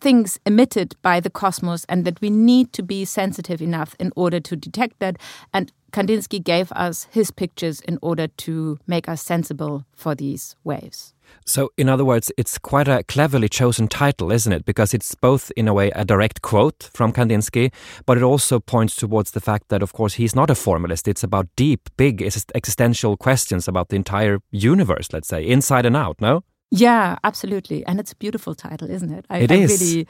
things 0.00 0.38
emitted 0.44 0.94
by 1.02 1.20
the 1.20 1.30
cosmos, 1.30 1.84
and 1.88 2.04
that 2.04 2.20
we 2.20 2.30
need 2.30 2.72
to 2.74 2.82
be 2.82 3.04
sensitive 3.04 3.62
enough 3.62 3.94
in 3.98 4.12
order 4.16 4.40
to 4.40 4.56
detect 4.56 4.98
that. 4.98 5.16
And 5.52 5.72
Kandinsky 5.92 6.42
gave 6.42 6.70
us 6.72 7.06
his 7.10 7.30
pictures 7.30 7.80
in 7.80 7.98
order 8.02 8.26
to 8.28 8.78
make 8.86 9.08
us 9.08 9.22
sensible 9.22 9.86
for 9.94 10.14
these 10.14 10.54
waves. 10.64 11.14
So, 11.44 11.70
in 11.76 11.88
other 11.88 12.04
words, 12.04 12.30
it's 12.36 12.58
quite 12.58 12.86
a 12.86 13.02
cleverly 13.04 13.48
chosen 13.48 13.88
title, 13.88 14.30
isn't 14.30 14.52
it? 14.52 14.64
Because 14.64 14.92
it's 14.94 15.14
both, 15.14 15.50
in 15.56 15.68
a 15.68 15.74
way, 15.74 15.90
a 15.90 16.04
direct 16.04 16.42
quote 16.42 16.90
from 16.92 17.12
Kandinsky, 17.12 17.72
but 18.04 18.16
it 18.16 18.22
also 18.22 18.60
points 18.60 18.94
towards 18.94 19.30
the 19.30 19.40
fact 19.40 19.68
that, 19.68 19.82
of 19.82 19.92
course, 19.92 20.14
he's 20.14 20.36
not 20.36 20.50
a 20.50 20.54
formalist. 20.54 21.08
It's 21.08 21.24
about 21.24 21.48
deep, 21.56 21.88
big, 21.96 22.22
existential 22.22 23.16
questions 23.16 23.66
about 23.66 23.88
the 23.88 23.96
entire 23.96 24.38
universe, 24.50 25.12
let's 25.12 25.28
say, 25.28 25.44
inside 25.46 25.86
and 25.86 25.96
out, 25.96 26.20
no? 26.20 26.44
Yeah, 26.72 27.16
absolutely, 27.22 27.86
and 27.86 28.00
it's 28.00 28.10
a 28.10 28.16
beautiful 28.16 28.52
title, 28.52 28.90
isn't 28.90 29.12
it? 29.12 29.24
I, 29.30 29.38
it 29.38 29.52
I 29.52 29.54
is. 29.54 29.80
Really, 29.80 30.08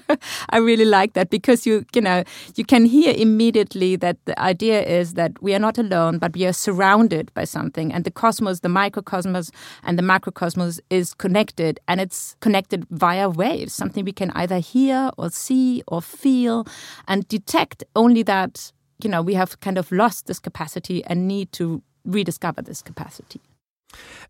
I 0.50 0.58
really 0.58 0.84
like 0.84 1.14
that 1.14 1.30
because 1.30 1.66
you, 1.66 1.86
you 1.94 2.02
know, 2.02 2.24
you 2.56 2.64
can 2.64 2.84
hear 2.84 3.14
immediately 3.16 3.96
that 3.96 4.18
the 4.26 4.38
idea 4.38 4.82
is 4.82 5.14
that 5.14 5.42
we 5.42 5.54
are 5.54 5.58
not 5.58 5.78
alone, 5.78 6.18
but 6.18 6.34
we 6.34 6.44
are 6.44 6.52
surrounded 6.52 7.32
by 7.32 7.44
something, 7.44 7.90
and 7.90 8.04
the 8.04 8.10
cosmos, 8.10 8.60
the 8.60 8.68
microcosmos, 8.68 9.50
and 9.82 9.98
the 9.98 10.02
macrocosmos 10.02 10.78
is 10.90 11.14
connected, 11.14 11.80
and 11.88 12.02
it's 12.02 12.36
connected 12.40 12.86
via 12.90 13.30
waves, 13.30 13.72
something 13.72 14.04
we 14.04 14.12
can 14.12 14.30
either 14.32 14.58
hear 14.58 15.10
or 15.16 15.30
see 15.30 15.82
or 15.88 16.02
feel, 16.02 16.66
and 17.08 17.26
detect. 17.28 17.82
Only 17.96 18.22
that, 18.24 18.72
you 19.02 19.08
know, 19.08 19.22
we 19.22 19.32
have 19.34 19.58
kind 19.60 19.78
of 19.78 19.90
lost 19.90 20.26
this 20.26 20.38
capacity 20.38 21.02
and 21.06 21.26
need 21.26 21.50
to 21.52 21.82
rediscover 22.04 22.60
this 22.60 22.82
capacity. 22.82 23.40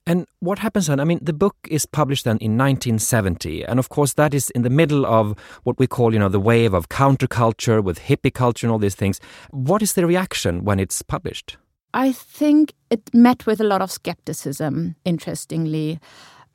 And 0.06 0.26
what 0.40 0.58
happens 0.58 0.86
then? 0.86 1.00
I 1.00 1.04
mean, 1.04 1.20
the 1.22 1.32
book 1.32 1.56
is 1.68 1.86
published 1.86 2.24
then 2.24 2.38
in 2.38 2.58
1970, 2.58 3.64
and 3.64 3.78
of 3.78 3.88
course 3.88 4.14
that 4.14 4.34
is 4.34 4.50
in 4.50 4.62
the 4.62 4.70
middle 4.70 5.06
of 5.06 5.34
what 5.64 5.78
we 5.78 5.86
call, 5.86 6.12
you 6.12 6.18
know, 6.18 6.28
the 6.28 6.40
wave 6.40 6.74
of 6.74 6.88
counterculture 6.88 7.82
with 7.82 7.98
hippie 8.00 8.32
culture 8.32 8.66
and 8.66 8.72
all 8.72 8.78
these 8.78 8.94
things. 8.94 9.20
What 9.50 9.82
is 9.82 9.94
the 9.94 10.06
reaction 10.06 10.64
when 10.64 10.78
it's 10.80 11.02
published? 11.02 11.56
I 11.94 12.10
think 12.12 12.72
it 12.90 13.02
met 13.14 13.46
with 13.46 13.60
a 13.60 13.64
lot 13.64 13.80
of 13.80 13.90
skepticism, 13.90 14.96
interestingly. 15.04 16.00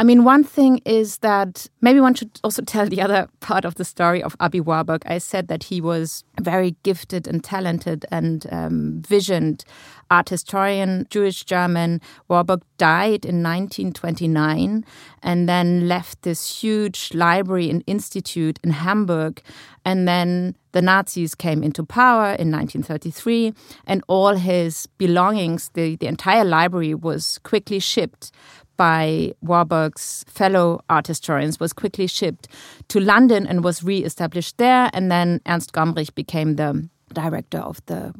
I 0.02 0.06
mean, 0.06 0.24
one 0.24 0.46
thing 0.46 0.80
is 0.86 1.18
that 1.18 1.68
maybe 1.82 2.00
one 2.00 2.14
should 2.14 2.40
also 2.42 2.62
tell 2.62 2.88
the 2.88 3.02
other 3.02 3.28
part 3.42 3.66
of 3.66 3.76
the 3.76 3.84
story 3.84 4.24
of 4.24 4.34
Aby 4.40 4.62
Warburg. 4.62 5.04
I 5.06 5.18
said 5.18 5.50
that 5.50 5.64
he 5.64 5.82
was 5.82 6.24
a 6.38 6.42
very 6.42 6.78
gifted 6.84 7.28
and 7.28 7.44
talented 7.44 8.06
and 8.10 8.48
um, 8.50 9.02
visioned 9.06 9.66
art 10.10 10.30
historian, 10.30 11.06
Jewish 11.10 11.44
German. 11.44 12.00
Warburg 12.30 12.62
died 12.78 13.26
in 13.26 13.44
1929 13.44 14.86
and 15.22 15.50
then 15.50 15.90
left 15.90 16.22
this 16.22 16.62
huge 16.62 17.14
library 17.14 17.70
and 17.70 17.84
institute 17.86 18.58
in 18.64 18.72
Hamburg. 18.72 19.42
And 19.84 20.08
then 20.08 20.56
the 20.72 20.82
Nazis 20.82 21.36
came 21.36 21.62
into 21.62 21.84
power 21.84 22.28
in 22.36 22.52
1933, 22.52 23.54
and 23.88 24.04
all 24.08 24.36
his 24.36 24.86
belongings, 24.98 25.72
the, 25.74 25.96
the 25.96 26.06
entire 26.06 26.46
library, 26.46 26.94
was 26.94 27.40
quickly 27.40 27.80
shipped 27.80 28.32
by 28.80 29.34
Warburg's 29.42 30.24
fellow 30.30 30.80
art 30.90 31.06
historians 31.06 31.60
was 31.60 31.74
quickly 31.74 32.08
shipped 32.08 32.48
to 32.88 33.02
London 33.02 33.46
and 33.46 33.62
was 33.62 33.84
re-established 33.84 34.58
there. 34.58 34.90
And 34.94 35.12
then 35.12 35.42
Ernst 35.46 35.74
Gombrich 35.74 36.16
became 36.16 36.56
the 36.56 36.88
director 37.14 37.58
of 37.58 37.86
the 37.88 38.14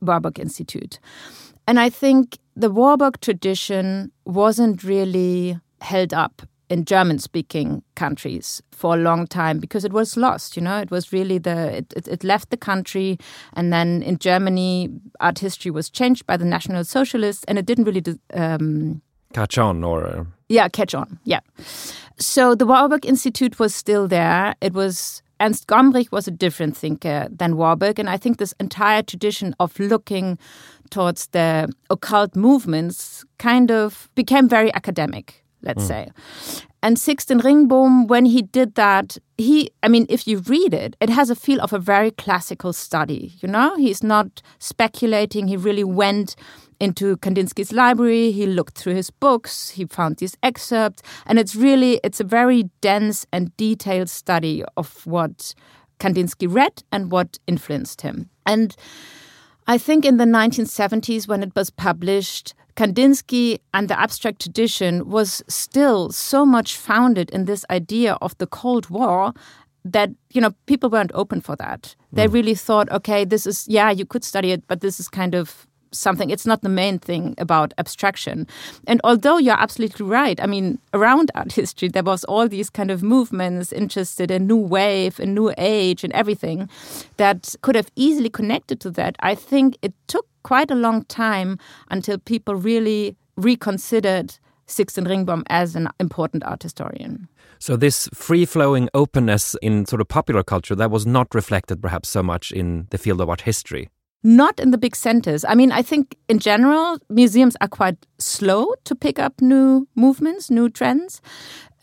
Warburg 0.00 0.38
Institute. 0.38 0.98
And 1.68 1.78
I 1.78 1.90
think 1.90 2.38
the 2.54 2.70
Warburg 2.70 3.20
tradition 3.20 4.10
wasn't 4.24 4.82
really 4.82 5.60
held 5.82 6.14
up 6.14 6.40
in 6.70 6.86
German 6.86 7.18
speaking 7.18 7.82
countries 7.94 8.62
for 8.72 8.94
a 8.94 8.98
long 8.98 9.26
time 9.26 9.58
because 9.58 9.84
it 9.84 9.92
was 9.92 10.16
lost. 10.16 10.56
You 10.56 10.62
know, 10.62 10.78
it 10.78 10.90
was 10.90 11.12
really 11.12 11.36
the, 11.36 11.76
it, 11.76 11.92
it, 11.94 12.08
it, 12.08 12.24
left 12.24 12.48
the 12.48 12.56
country. 12.56 13.18
And 13.52 13.70
then 13.70 14.02
in 14.02 14.16
Germany, 14.16 14.88
art 15.20 15.40
history 15.40 15.70
was 15.70 15.90
changed 15.90 16.26
by 16.26 16.38
the 16.38 16.46
National 16.46 16.84
Socialists 16.84 17.44
and 17.44 17.58
it 17.58 17.66
didn't 17.66 17.84
really 17.84 18.02
um, 18.32 19.02
catch 19.36 19.58
on 19.58 19.84
or 19.84 20.06
uh... 20.06 20.24
yeah 20.48 20.68
catch 20.68 20.94
on 20.94 21.18
yeah. 21.24 21.40
So 22.18 22.54
the 22.54 22.64
warburg 22.64 23.04
institute 23.04 23.58
was 23.58 23.74
still 23.74 24.08
there. 24.08 24.54
It 24.62 24.72
was 24.72 25.22
ernst 25.38 25.66
gombrich 25.66 26.10
was 26.10 26.26
a 26.26 26.30
different 26.30 26.74
thinker 26.76 27.28
than 27.30 27.56
warburg 27.58 27.98
and 27.98 28.08
i 28.08 28.16
think 28.16 28.38
this 28.38 28.54
entire 28.58 29.02
tradition 29.02 29.54
of 29.60 29.78
looking 29.78 30.38
towards 30.88 31.26
the 31.32 31.68
occult 31.90 32.34
movements 32.34 33.24
kind 33.38 33.70
of 33.70 34.08
became 34.14 34.48
very 34.48 34.72
academic 34.72 35.44
let's 35.62 35.84
mm. 35.84 35.88
say 35.88 36.10
and 36.86 37.00
Sixten 37.00 37.40
Ringbom, 37.40 38.06
when 38.06 38.26
he 38.26 38.42
did 38.42 38.76
that, 38.76 39.18
he, 39.36 39.72
I 39.82 39.88
mean, 39.88 40.06
if 40.08 40.28
you 40.28 40.38
read 40.38 40.72
it, 40.72 40.94
it 41.00 41.10
has 41.10 41.30
a 41.30 41.34
feel 41.34 41.60
of 41.60 41.72
a 41.72 41.80
very 41.80 42.12
classical 42.12 42.72
study. 42.72 43.32
You 43.40 43.48
know, 43.48 43.74
he's 43.74 44.04
not 44.04 44.40
speculating. 44.60 45.48
He 45.48 45.56
really 45.56 45.82
went 45.82 46.36
into 46.78 47.16
Kandinsky's 47.16 47.72
library. 47.72 48.30
He 48.30 48.46
looked 48.46 48.78
through 48.78 48.94
his 48.94 49.10
books. 49.10 49.70
He 49.70 49.86
found 49.86 50.18
these 50.18 50.36
excerpts, 50.44 51.02
and 51.26 51.40
it's 51.40 51.56
really 51.56 51.98
it's 52.04 52.20
a 52.20 52.24
very 52.24 52.70
dense 52.82 53.26
and 53.32 53.56
detailed 53.56 54.08
study 54.08 54.62
of 54.76 55.04
what 55.06 55.54
Kandinsky 55.98 56.46
read 56.48 56.84
and 56.92 57.10
what 57.10 57.40
influenced 57.48 58.02
him. 58.02 58.30
And 58.46 58.76
I 59.66 59.76
think 59.76 60.04
in 60.04 60.18
the 60.18 60.24
1970s, 60.24 61.26
when 61.26 61.42
it 61.42 61.56
was 61.56 61.70
published, 61.70 62.54
Kandinsky 62.76 63.58
and 63.72 63.88
the 63.88 63.98
abstract 63.98 64.40
tradition 64.42 65.08
was 65.08 65.42
still 65.48 66.12
so 66.12 66.44
much 66.44 66.76
founded 66.76 67.30
in 67.30 67.46
this 67.46 67.64
idea 67.70 68.18
of 68.20 68.36
the 68.38 68.46
Cold 68.46 68.90
War 68.90 69.32
that 69.84 70.10
you 70.30 70.40
know 70.40 70.52
people 70.66 70.90
weren't 70.90 71.12
open 71.14 71.40
for 71.40 71.56
that. 71.56 71.96
They 72.12 72.26
mm. 72.26 72.32
really 72.32 72.54
thought, 72.54 72.90
okay, 72.90 73.24
this 73.24 73.46
is 73.46 73.66
yeah, 73.68 73.90
you 73.90 74.04
could 74.04 74.24
study 74.24 74.52
it, 74.52 74.66
but 74.66 74.80
this 74.80 75.00
is 75.00 75.08
kind 75.08 75.34
of 75.34 75.66
something. 75.98 76.30
It's 76.30 76.46
not 76.46 76.62
the 76.62 76.68
main 76.68 76.98
thing 76.98 77.34
about 77.38 77.74
abstraction. 77.78 78.46
And 78.86 79.00
although 79.04 79.38
you're 79.38 79.60
absolutely 79.60 80.06
right, 80.06 80.40
I 80.40 80.46
mean, 80.46 80.78
around 80.92 81.30
art 81.34 81.52
history, 81.52 81.88
there 81.88 82.02
was 82.02 82.24
all 82.24 82.48
these 82.48 82.70
kind 82.70 82.90
of 82.90 83.02
movements 83.02 83.72
interested 83.72 84.30
in 84.30 84.46
new 84.46 84.56
wave 84.56 85.18
and 85.18 85.34
new 85.34 85.52
age 85.58 86.04
and 86.04 86.12
everything 86.12 86.68
that 87.16 87.54
could 87.62 87.74
have 87.74 87.90
easily 87.96 88.30
connected 88.30 88.80
to 88.80 88.90
that. 88.92 89.16
I 89.20 89.34
think 89.34 89.76
it 89.82 89.94
took 90.06 90.26
quite 90.42 90.70
a 90.70 90.74
long 90.74 91.04
time 91.04 91.58
until 91.90 92.18
people 92.18 92.54
really 92.54 93.16
reconsidered 93.36 94.38
Sixten 94.66 95.06
Ringbom 95.06 95.42
as 95.48 95.76
an 95.76 95.88
important 96.00 96.44
art 96.44 96.62
historian. 96.62 97.28
So 97.58 97.76
this 97.76 98.08
free-flowing 98.12 98.88
openness 98.94 99.56
in 99.62 99.86
sort 99.86 100.00
of 100.00 100.08
popular 100.08 100.42
culture 100.42 100.74
that 100.74 100.90
was 100.90 101.06
not 101.06 101.34
reflected 101.34 101.80
perhaps 101.80 102.08
so 102.08 102.22
much 102.22 102.52
in 102.52 102.86
the 102.90 102.98
field 102.98 103.20
of 103.20 103.30
art 103.30 103.42
history 103.42 103.88
not 104.22 104.58
in 104.58 104.70
the 104.70 104.78
big 104.78 104.96
centers. 104.96 105.44
I 105.44 105.54
mean, 105.54 105.72
I 105.72 105.82
think 105.82 106.16
in 106.28 106.38
general, 106.38 106.98
museums 107.08 107.56
are 107.60 107.68
quite 107.68 107.96
slow 108.18 108.74
to 108.84 108.94
pick 108.94 109.18
up 109.18 109.40
new 109.40 109.86
movements, 109.94 110.50
new 110.50 110.68
trends. 110.68 111.20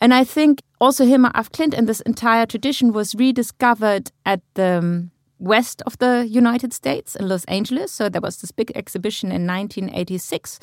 And 0.00 0.12
I 0.12 0.24
think 0.24 0.60
also 0.80 1.06
Hilma 1.06 1.30
af 1.34 1.50
Klint 1.50 1.74
and 1.74 1.88
this 1.88 2.00
entire 2.02 2.46
tradition 2.46 2.92
was 2.92 3.14
rediscovered 3.14 4.10
at 4.26 4.40
the 4.54 4.78
um, 4.78 5.10
west 5.38 5.82
of 5.86 5.96
the 5.98 6.26
United 6.28 6.72
States 6.72 7.16
in 7.16 7.28
Los 7.28 7.44
Angeles. 7.44 7.92
So 7.92 8.08
there 8.08 8.20
was 8.20 8.38
this 8.38 8.52
big 8.52 8.72
exhibition 8.74 9.30
in 9.30 9.46
1986 9.46 10.58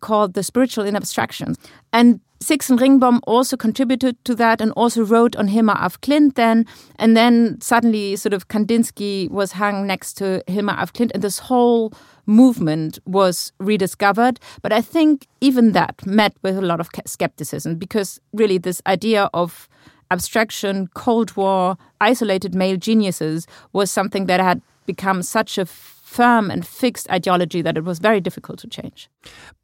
called 0.00 0.34
The 0.34 0.42
Spiritual 0.42 0.84
in 0.84 0.94
Abstraction. 0.94 1.56
And 1.92 2.20
Sixten 2.40 2.78
Ringbom 2.78 3.20
also 3.26 3.56
contributed 3.56 4.16
to 4.24 4.34
that 4.36 4.60
and 4.60 4.72
also 4.72 5.04
wrote 5.04 5.34
on 5.36 5.48
Hilma 5.48 5.76
af 5.80 6.00
Klint 6.00 6.34
then. 6.36 6.66
And 6.96 7.16
then 7.16 7.60
suddenly, 7.60 8.16
sort 8.16 8.32
of, 8.32 8.48
Kandinsky 8.48 9.28
was 9.30 9.52
hung 9.52 9.86
next 9.86 10.14
to 10.18 10.42
Hilma 10.46 10.76
af 10.78 10.92
Klint, 10.92 11.10
and 11.14 11.22
this 11.22 11.38
whole 11.40 11.92
movement 12.26 13.00
was 13.06 13.52
rediscovered. 13.58 14.38
But 14.62 14.72
I 14.72 14.80
think 14.80 15.26
even 15.40 15.72
that 15.72 16.06
met 16.06 16.34
with 16.42 16.56
a 16.56 16.62
lot 16.62 16.80
of 16.80 16.88
skepticism 17.06 17.74
because 17.76 18.20
really, 18.32 18.58
this 18.58 18.80
idea 18.86 19.28
of 19.34 19.68
abstraction, 20.10 20.88
Cold 20.94 21.36
War, 21.36 21.76
isolated 22.00 22.54
male 22.54 22.76
geniuses 22.76 23.46
was 23.72 23.90
something 23.90 24.26
that 24.26 24.40
had 24.40 24.62
become 24.86 25.22
such 25.22 25.58
a 25.58 25.66
firm 26.08 26.50
and 26.50 26.66
fixed 26.66 27.08
ideology 27.10 27.62
that 27.62 27.76
it 27.76 27.84
was 27.84 27.98
very 27.98 28.20
difficult 28.20 28.58
to 28.60 28.66
change. 28.66 29.10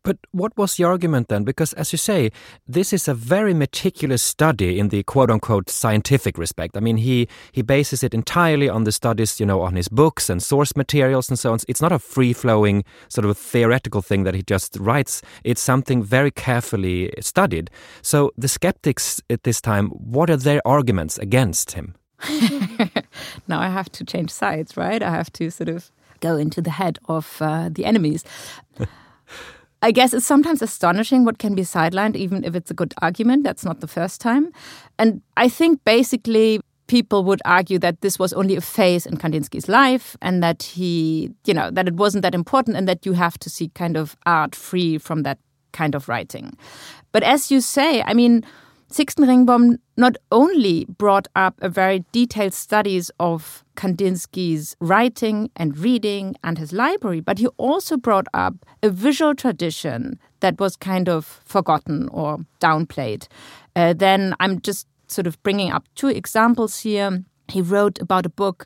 But 0.02 0.18
what 0.32 0.54
was 0.56 0.76
the 0.76 0.84
argument 0.84 1.28
then? 1.28 1.44
Because, 1.44 1.72
as 1.72 1.90
you 1.90 1.96
say, 1.96 2.30
this 2.68 2.92
is 2.92 3.08
a 3.08 3.14
very 3.14 3.54
meticulous 3.54 4.22
study 4.22 4.78
in 4.78 4.88
the 4.88 5.02
quote 5.04 5.30
unquote 5.30 5.70
scientific 5.70 6.36
respect. 6.36 6.76
I 6.76 6.80
mean, 6.80 6.98
he, 6.98 7.26
he 7.52 7.62
bases 7.62 8.02
it 8.04 8.12
entirely 8.12 8.68
on 8.68 8.84
the 8.84 8.92
studies, 8.92 9.40
you 9.40 9.46
know, 9.46 9.62
on 9.62 9.74
his 9.74 9.88
books 9.88 10.28
and 10.28 10.42
source 10.42 10.76
materials 10.76 11.30
and 11.30 11.38
so 11.38 11.52
on. 11.52 11.58
It's 11.66 11.80
not 11.80 11.92
a 11.92 11.98
free 11.98 12.34
flowing 12.34 12.84
sort 13.08 13.24
of 13.24 13.38
theoretical 13.38 14.02
thing 14.02 14.24
that 14.24 14.34
he 14.34 14.42
just 14.42 14.76
writes, 14.78 15.22
it's 15.44 15.62
something 15.62 16.02
very 16.02 16.30
carefully 16.30 17.10
studied. 17.20 17.70
So, 18.02 18.32
the 18.36 18.48
skeptics 18.48 19.22
at 19.30 19.44
this 19.44 19.62
time, 19.62 19.88
what 19.88 20.28
are 20.28 20.36
their 20.36 20.60
arguments 20.66 21.16
against 21.18 21.72
him? 21.72 21.94
now 23.48 23.60
I 23.60 23.68
have 23.68 23.90
to 23.92 24.04
change 24.04 24.30
sides, 24.30 24.76
right? 24.76 25.02
I 25.02 25.10
have 25.10 25.32
to 25.34 25.50
sort 25.50 25.70
of 25.70 25.90
go 26.24 26.36
into 26.36 26.60
the 26.62 26.70
head 26.70 26.98
of 27.08 27.24
uh, 27.40 27.68
the 27.76 27.84
enemies. 27.84 28.24
I 29.82 29.90
guess 29.92 30.14
it's 30.14 30.26
sometimes 30.26 30.62
astonishing 30.62 31.24
what 31.26 31.38
can 31.38 31.54
be 31.54 31.62
sidelined, 31.62 32.16
even 32.16 32.42
if 32.42 32.54
it's 32.54 32.70
a 32.70 32.74
good 32.74 32.94
argument. 33.02 33.44
That's 33.44 33.64
not 33.64 33.80
the 33.80 33.86
first 33.86 34.20
time. 34.20 34.50
And 34.98 35.20
I 35.36 35.50
think 35.50 35.84
basically 35.84 36.60
people 36.86 37.24
would 37.24 37.42
argue 37.44 37.78
that 37.78 38.00
this 38.00 38.18
was 38.18 38.32
only 38.32 38.56
a 38.56 38.60
phase 38.60 39.04
in 39.04 39.16
Kandinsky's 39.16 39.68
life 39.68 40.16
and 40.22 40.42
that 40.42 40.62
he, 40.62 41.30
you 41.44 41.54
know, 41.54 41.70
that 41.70 41.86
it 41.88 41.94
wasn't 41.94 42.22
that 42.22 42.34
important 42.34 42.76
and 42.76 42.88
that 42.88 43.04
you 43.06 43.12
have 43.12 43.36
to 43.38 43.50
see 43.50 43.68
kind 43.74 43.96
of 43.96 44.16
art 44.24 44.54
free 44.54 44.98
from 44.98 45.22
that 45.22 45.38
kind 45.72 45.94
of 45.94 46.08
writing. 46.08 46.56
But 47.12 47.22
as 47.22 47.50
you 47.50 47.60
say, 47.60 48.02
I 48.06 48.14
mean, 48.14 48.42
Sixten 48.94 49.24
Ringbom 49.24 49.78
not 49.96 50.16
only 50.30 50.84
brought 50.84 51.26
up 51.34 51.56
a 51.60 51.68
very 51.68 52.04
detailed 52.12 52.54
studies 52.54 53.10
of 53.18 53.64
Kandinsky's 53.74 54.76
writing 54.78 55.50
and 55.56 55.76
reading 55.76 56.36
and 56.44 56.58
his 56.58 56.72
library, 56.72 57.18
but 57.18 57.40
he 57.40 57.48
also 57.56 57.96
brought 57.96 58.28
up 58.32 58.54
a 58.84 58.90
visual 58.90 59.34
tradition 59.34 60.20
that 60.38 60.60
was 60.60 60.76
kind 60.76 61.08
of 61.08 61.40
forgotten 61.44 62.08
or 62.10 62.46
downplayed. 62.60 63.26
Uh, 63.74 63.94
then 63.94 64.36
I'm 64.38 64.60
just 64.60 64.86
sort 65.08 65.26
of 65.26 65.42
bringing 65.42 65.72
up 65.72 65.82
two 65.96 66.06
examples 66.06 66.78
here. 66.78 67.24
He 67.48 67.60
wrote 67.62 68.00
about 68.00 68.26
a 68.26 68.30
book 68.30 68.64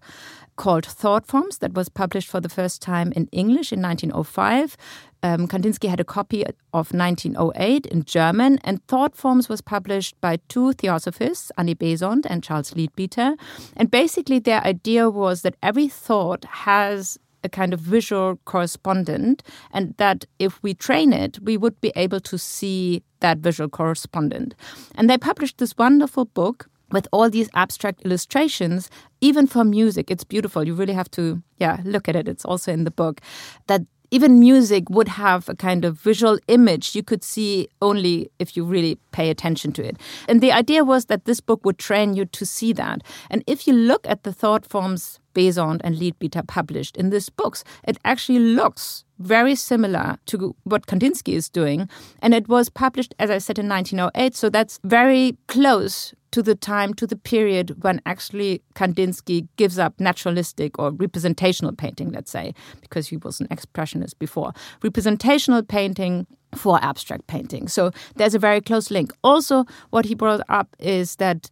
called 0.58 0.84
Thought 0.84 1.24
Forms 1.26 1.58
that 1.58 1.72
was 1.72 1.88
published 1.88 2.28
for 2.28 2.40
the 2.40 2.48
first 2.50 2.82
time 2.82 3.12
in 3.12 3.28
English 3.32 3.72
in 3.72 3.80
1905. 3.80 4.76
Um, 5.22 5.48
Kandinsky 5.48 5.88
had 5.88 6.00
a 6.00 6.04
copy 6.04 6.44
of 6.74 6.92
1908 6.92 7.86
in 7.86 8.04
German, 8.04 8.58
and 8.62 8.86
Thought 8.86 9.16
Forms 9.16 9.48
was 9.48 9.62
published 9.62 10.20
by 10.20 10.38
two 10.48 10.72
theosophists, 10.72 11.50
Annie 11.56 11.74
Besant 11.74 12.26
and 12.26 12.42
Charles 12.42 12.74
Leadbeater. 12.74 13.36
And 13.76 13.90
basically, 13.90 14.38
their 14.38 14.62
idea 14.64 15.08
was 15.08 15.42
that 15.42 15.56
every 15.62 15.88
thought 15.88 16.44
has 16.44 17.18
a 17.44 17.48
kind 17.48 17.72
of 17.72 17.80
visual 17.80 18.38
correspondent, 18.44 19.42
and 19.72 19.94
that 19.96 20.24
if 20.38 20.62
we 20.62 20.74
train 20.74 21.12
it, 21.12 21.38
we 21.40 21.56
would 21.56 21.80
be 21.80 21.92
able 21.94 22.20
to 22.20 22.36
see 22.36 23.02
that 23.20 23.38
visual 23.38 23.68
correspondent. 23.68 24.54
And 24.96 25.08
they 25.08 25.18
published 25.18 25.58
this 25.58 25.78
wonderful 25.78 26.24
book 26.24 26.68
with 26.90 27.06
all 27.12 27.28
these 27.30 27.48
abstract 27.54 28.02
illustrations, 28.04 28.90
even 29.20 29.46
for 29.46 29.64
music. 29.64 30.10
It's 30.10 30.24
beautiful. 30.24 30.66
You 30.66 30.74
really 30.74 30.94
have 30.94 31.10
to, 31.12 31.42
yeah, 31.58 31.80
look 31.84 32.08
at 32.08 32.16
it. 32.16 32.28
It's 32.28 32.44
also 32.44 32.72
in 32.72 32.84
the 32.84 32.90
book. 32.90 33.20
That 33.66 33.82
even 34.10 34.40
music 34.40 34.88
would 34.88 35.08
have 35.08 35.48
a 35.48 35.54
kind 35.54 35.84
of 35.84 35.98
visual 35.98 36.38
image 36.48 36.94
you 36.94 37.02
could 37.02 37.22
see 37.22 37.68
only 37.82 38.30
if 38.38 38.56
you 38.56 38.64
really 38.64 38.98
pay 39.12 39.28
attention 39.28 39.72
to 39.72 39.84
it. 39.84 39.98
And 40.28 40.40
the 40.40 40.52
idea 40.52 40.84
was 40.84 41.06
that 41.06 41.26
this 41.26 41.40
book 41.40 41.64
would 41.64 41.78
train 41.78 42.14
you 42.14 42.24
to 42.24 42.46
see 42.46 42.72
that. 42.72 43.02
And 43.30 43.44
if 43.46 43.66
you 43.66 43.74
look 43.74 44.06
at 44.08 44.22
the 44.22 44.32
thought 44.32 44.64
forms 44.64 45.20
Besant 45.34 45.80
and 45.84 45.96
Leadbeater 45.96 46.42
published 46.42 46.96
in 46.96 47.10
these 47.10 47.28
books, 47.28 47.64
it 47.86 47.98
actually 48.04 48.38
looks 48.38 49.04
very 49.18 49.54
similar 49.54 50.18
to 50.26 50.54
what 50.64 50.86
Kandinsky 50.86 51.34
is 51.34 51.48
doing. 51.48 51.88
And 52.20 52.34
it 52.34 52.48
was 52.48 52.68
published, 52.68 53.14
as 53.18 53.30
I 53.30 53.38
said, 53.38 53.58
in 53.58 53.68
1908. 53.68 54.34
So 54.34 54.48
that's 54.48 54.78
very 54.84 55.36
close 55.48 56.14
to 56.30 56.42
the 56.42 56.54
time, 56.54 56.92
to 56.94 57.06
the 57.06 57.16
period 57.16 57.82
when 57.82 58.00
actually 58.04 58.62
Kandinsky 58.74 59.48
gives 59.56 59.78
up 59.78 59.98
naturalistic 59.98 60.78
or 60.78 60.90
representational 60.90 61.72
painting, 61.72 62.12
let's 62.12 62.30
say, 62.30 62.54
because 62.80 63.08
he 63.08 63.16
was 63.16 63.40
an 63.40 63.48
expressionist 63.48 64.18
before. 64.18 64.52
Representational 64.82 65.62
painting 65.62 66.26
for 66.54 66.82
abstract 66.82 67.26
painting. 67.26 67.68
So 67.68 67.90
there's 68.16 68.34
a 68.34 68.38
very 68.38 68.60
close 68.60 68.90
link. 68.90 69.12
Also, 69.24 69.64
what 69.90 70.04
he 70.04 70.14
brought 70.14 70.40
up 70.48 70.76
is 70.78 71.16
that 71.16 71.50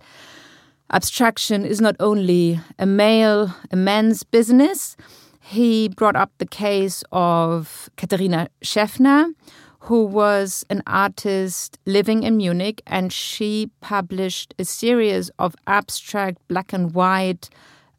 abstraction 0.92 1.64
is 1.64 1.80
not 1.80 1.96
only 2.00 2.60
a 2.78 2.86
male, 2.86 3.54
a 3.70 3.76
man's 3.76 4.22
business. 4.22 4.96
He 5.40 5.88
brought 5.88 6.16
up 6.16 6.32
the 6.38 6.46
case 6.46 7.04
of 7.12 7.88
Katharina 7.96 8.48
Schäffner, 8.64 9.32
who 9.80 10.04
was 10.04 10.64
an 10.68 10.82
artist 10.86 11.78
living 11.86 12.22
in 12.24 12.36
Munich, 12.36 12.82
and 12.86 13.12
she 13.12 13.70
published 13.80 14.54
a 14.58 14.64
series 14.64 15.30
of 15.38 15.54
abstract 15.66 16.38
black 16.48 16.72
and 16.72 16.92
white 16.92 17.48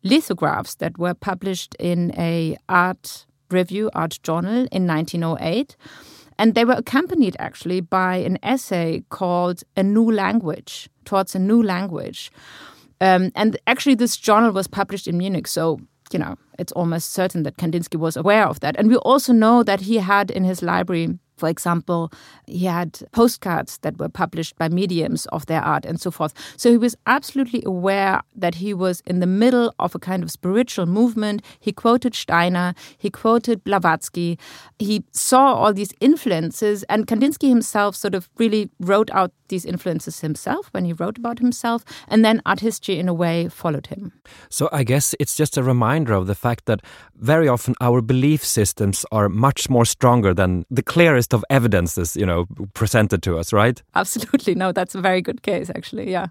lithographs 0.04 0.76
that 0.76 0.98
were 0.98 1.14
published 1.14 1.76
in 1.80 2.14
a 2.18 2.58
art 2.68 3.26
review, 3.50 3.90
art 3.94 4.20
journal 4.24 4.68
in 4.72 4.86
1908. 4.86 5.76
And 6.40 6.54
they 6.54 6.66
were 6.66 6.74
accompanied 6.74 7.36
actually 7.40 7.82
by 7.82 8.18
an 8.18 8.38
essay 8.44 9.04
called 9.10 9.64
A 9.76 9.84
New 9.84 10.12
Language, 10.12 10.90
Towards 11.06 11.34
a 11.36 11.40
New 11.40 11.64
Language. 11.64 12.32
Um, 13.00 13.32
and 13.36 13.58
actually, 13.68 13.96
this 13.96 14.18
journal 14.18 14.52
was 14.52 14.68
published 14.68 15.08
in 15.08 15.18
Munich, 15.18 15.48
so 15.48 15.80
you 16.14 16.20
know, 16.20 16.38
it's 16.58 16.72
almost 16.72 17.12
certain 17.12 17.44
that 17.44 17.58
Kandinsky 17.58 17.98
was 17.98 18.16
aware 18.16 18.48
of 18.48 18.62
that. 18.62 18.78
And 18.78 18.88
we 18.90 18.96
also 18.98 19.34
know 19.34 19.62
that 19.64 19.82
he 19.82 19.98
had 19.98 20.32
in 20.32 20.46
his 20.46 20.62
library 20.62 21.20
for 21.38 21.48
example, 21.48 22.12
he 22.48 22.66
had 22.66 23.00
postcards 23.12 23.78
that 23.80 24.00
were 24.00 24.10
published 24.10 24.58
by 24.58 24.70
mediums 24.70 25.28
of 25.28 25.46
their 25.46 25.62
art 25.62 25.86
and 25.86 26.02
so 26.02 26.10
forth. 26.10 26.34
So 26.58 26.72
he 26.72 26.78
was 26.78 26.96
absolutely 27.06 27.62
aware 27.66 28.22
that 28.36 28.56
he 28.56 28.74
was 28.74 29.02
in 29.06 29.20
the 29.20 29.28
middle 29.28 29.74
of 29.78 29.94
a 29.94 30.00
kind 30.00 30.24
of 30.24 30.32
spiritual 30.32 30.88
movement. 30.88 31.44
He 31.60 31.72
quoted 31.72 32.16
Steiner, 32.16 32.74
he 32.98 33.12
quoted 33.12 33.64
Blavatsky, 33.64 34.40
he 34.80 35.04
saw 35.12 35.54
all 35.54 35.74
these 35.74 35.94
influences, 36.02 36.84
and 36.84 37.06
Kandinsky 37.06 37.50
himself 37.50 37.96
sort 37.96 38.16
of 38.16 38.30
really 38.38 38.70
wrote 38.80 39.12
out 39.12 39.32
these 39.50 39.66
influences 39.66 40.22
himself 40.22 40.70
when 40.72 40.86
he 40.86 40.94
wrote 40.94 41.18
about 41.18 41.40
himself, 41.40 41.84
and 42.08 42.24
then 42.24 42.42
art 42.46 42.60
history 42.60 43.00
in 43.00 43.10
a 43.10 43.14
way 43.14 43.50
followed 43.50 43.88
him. 43.88 44.12
So 44.50 44.70
I 44.72 44.84
guess 44.84 45.16
it's 45.20 45.36
just 45.36 45.58
a 45.58 45.64
reminder 45.64 46.14
of 46.14 46.28
the 46.28 46.36
fact 46.36 46.66
that 46.66 46.82
very 47.16 47.48
often 47.48 47.76
our 47.82 48.02
belief 48.02 48.44
systems 48.44 49.06
are 49.12 49.30
much 49.30 49.70
more 49.70 49.86
stronger 49.86 50.34
than 50.34 50.66
the 50.70 50.84
clearest 50.84 51.34
of 51.34 51.44
evidences, 51.50 52.16
you 52.16 52.26
know, 52.26 52.46
presented 52.74 53.24
to 53.24 53.38
us, 53.38 53.54
right? 53.54 53.82
Absolutely. 53.96 54.56
No, 54.56 54.72
that's 54.72 54.96
a 54.96 55.02
very 55.02 55.22
good 55.22 55.42
case, 55.42 55.70
actually. 55.70 56.12
Yeah. 56.12 56.28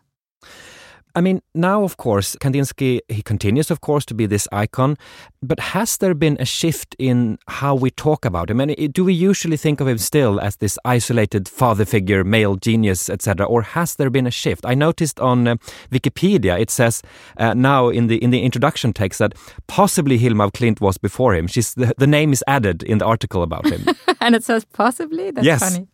I 1.17 1.23
mean, 1.23 1.41
now, 1.55 1.83
of 1.83 1.97
course, 1.97 2.37
Kandinsky, 2.37 3.01
he 3.09 3.23
continues, 3.23 3.71
of 3.71 3.81
course, 3.81 4.05
to 4.05 4.15
be 4.15 4.27
this 4.27 4.47
icon, 4.53 4.99
but 5.43 5.59
has 5.59 5.97
there 5.97 6.13
been 6.13 6.37
a 6.39 6.45
shift 6.45 6.95
in 6.99 7.39
how 7.49 7.75
we 7.75 7.91
talk 7.91 8.27
about 8.27 8.51
him? 8.51 8.61
And 8.61 8.93
do 8.93 9.03
we 9.03 9.15
usually 9.15 9.57
think 9.57 9.81
of 9.81 9.89
him 9.89 9.97
still 9.97 10.39
as 10.39 10.57
this 10.57 10.79
isolated 10.85 11.49
father 11.49 11.87
figure, 11.87 12.23
male 12.23 12.57
genius, 12.57 13.09
etc., 13.09 13.47
or 13.47 13.63
has 13.63 13.97
there 13.97 14.11
been 14.11 14.27
a 14.27 14.31
shift? 14.31 14.67
I 14.67 14.75
noticed 14.75 15.19
on 15.19 15.49
uh, 15.49 15.57
Wikipedia 15.91 16.61
it 16.61 16.71
says 16.71 17.03
uh, 17.39 17.55
now 17.55 17.89
in 17.89 18.09
the 18.09 18.23
in 18.23 18.31
the 18.31 18.43
introduction 18.43 18.93
text 18.93 19.19
that 19.19 19.33
possibly 19.69 20.19
Hilma 20.19 20.49
af 20.49 20.53
Klint 20.53 20.83
was 20.83 20.99
before 20.99 21.35
him. 21.35 21.47
She's 21.47 21.73
the, 21.75 21.95
the 21.97 22.07
name 22.07 22.33
is 22.35 22.45
added 22.47 22.83
in 22.83 22.99
the 22.99 23.07
article 23.07 23.43
about 23.43 23.65
him, 23.67 23.87
and 24.21 24.35
it 24.35 24.45
says 24.45 24.67
possibly. 24.67 25.31
That's 25.31 25.47
yes. 25.47 25.61
funny. 25.61 25.89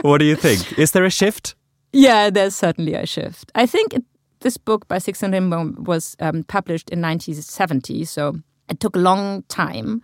what 0.00 0.18
do 0.18 0.24
you 0.24 0.34
think? 0.34 0.78
Is 0.78 0.90
there 0.90 1.04
a 1.04 1.10
shift? 1.10 1.54
Yeah, 1.92 2.30
there's 2.30 2.56
certainly 2.56 2.94
a 2.94 3.06
shift. 3.06 3.52
I 3.54 3.66
think 3.66 3.94
it, 3.94 4.02
this 4.42 4.56
book 4.56 4.86
by 4.88 4.98
Sixten 4.98 5.32
Ringbom 5.32 5.84
was 5.84 6.16
um, 6.20 6.44
published 6.44 6.90
in 6.90 7.00
1970, 7.00 8.04
so 8.04 8.34
it 8.68 8.80
took 8.80 8.96
a 8.96 8.98
long 8.98 9.42
time. 9.48 10.02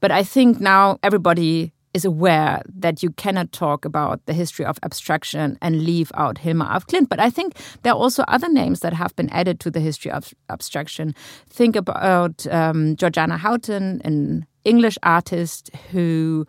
But 0.00 0.10
I 0.10 0.22
think 0.22 0.60
now 0.60 0.98
everybody 1.02 1.72
is 1.94 2.04
aware 2.04 2.60
that 2.68 3.02
you 3.02 3.10
cannot 3.10 3.52
talk 3.52 3.86
about 3.86 4.20
the 4.26 4.34
history 4.34 4.66
of 4.66 4.78
abstraction 4.82 5.56
and 5.62 5.82
leave 5.82 6.12
out 6.14 6.36
Hilma 6.36 6.68
af 6.70 6.86
Klint. 6.86 7.08
But 7.08 7.20
I 7.20 7.30
think 7.30 7.54
there 7.82 7.92
are 7.92 7.98
also 7.98 8.22
other 8.28 8.50
names 8.50 8.80
that 8.80 8.92
have 8.92 9.16
been 9.16 9.30
added 9.30 9.60
to 9.60 9.70
the 9.70 9.80
history 9.80 10.10
of 10.10 10.34
abstraction. 10.50 11.14
Think 11.48 11.74
about 11.74 12.46
um, 12.48 12.96
Georgiana 12.96 13.38
Houghton, 13.38 14.02
an 14.04 14.46
English 14.64 14.98
artist 15.02 15.70
who 15.90 16.46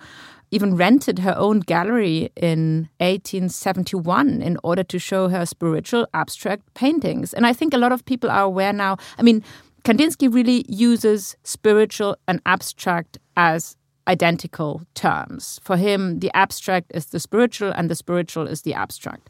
even 0.52 0.76
rented 0.76 1.20
her 1.20 1.36
own 1.38 1.60
gallery 1.60 2.30
in 2.36 2.90
1871 3.00 4.42
in 4.42 4.58
order 4.64 4.84
to 4.84 5.00
show 5.00 5.28
her 5.30 5.46
spiritual 5.46 6.08
abstract 6.14 6.74
paintings. 6.74 7.34
And 7.34 7.46
I 7.46 7.54
think 7.54 7.74
a 7.74 7.78
lot 7.78 7.92
of 7.92 8.06
people 8.06 8.30
are 8.30 8.44
aware 8.44 8.74
now. 8.74 8.98
I 9.18 9.24
mean, 9.24 9.44
Kandinsky 9.84 10.34
really 10.34 10.66
uses 10.68 11.36
spiritual 11.44 12.18
and 12.28 12.42
abstract 12.46 13.18
as 13.36 13.76
identical 14.08 14.82
terms. 14.96 15.60
For 15.64 15.78
him, 15.78 16.20
the 16.20 16.32
abstract 16.34 16.92
is 16.96 17.08
the 17.08 17.20
spiritual 17.20 17.72
and 17.72 17.90
the 17.90 17.96
spiritual 17.96 18.48
is 18.48 18.62
the 18.62 18.74
abstract. 18.74 19.30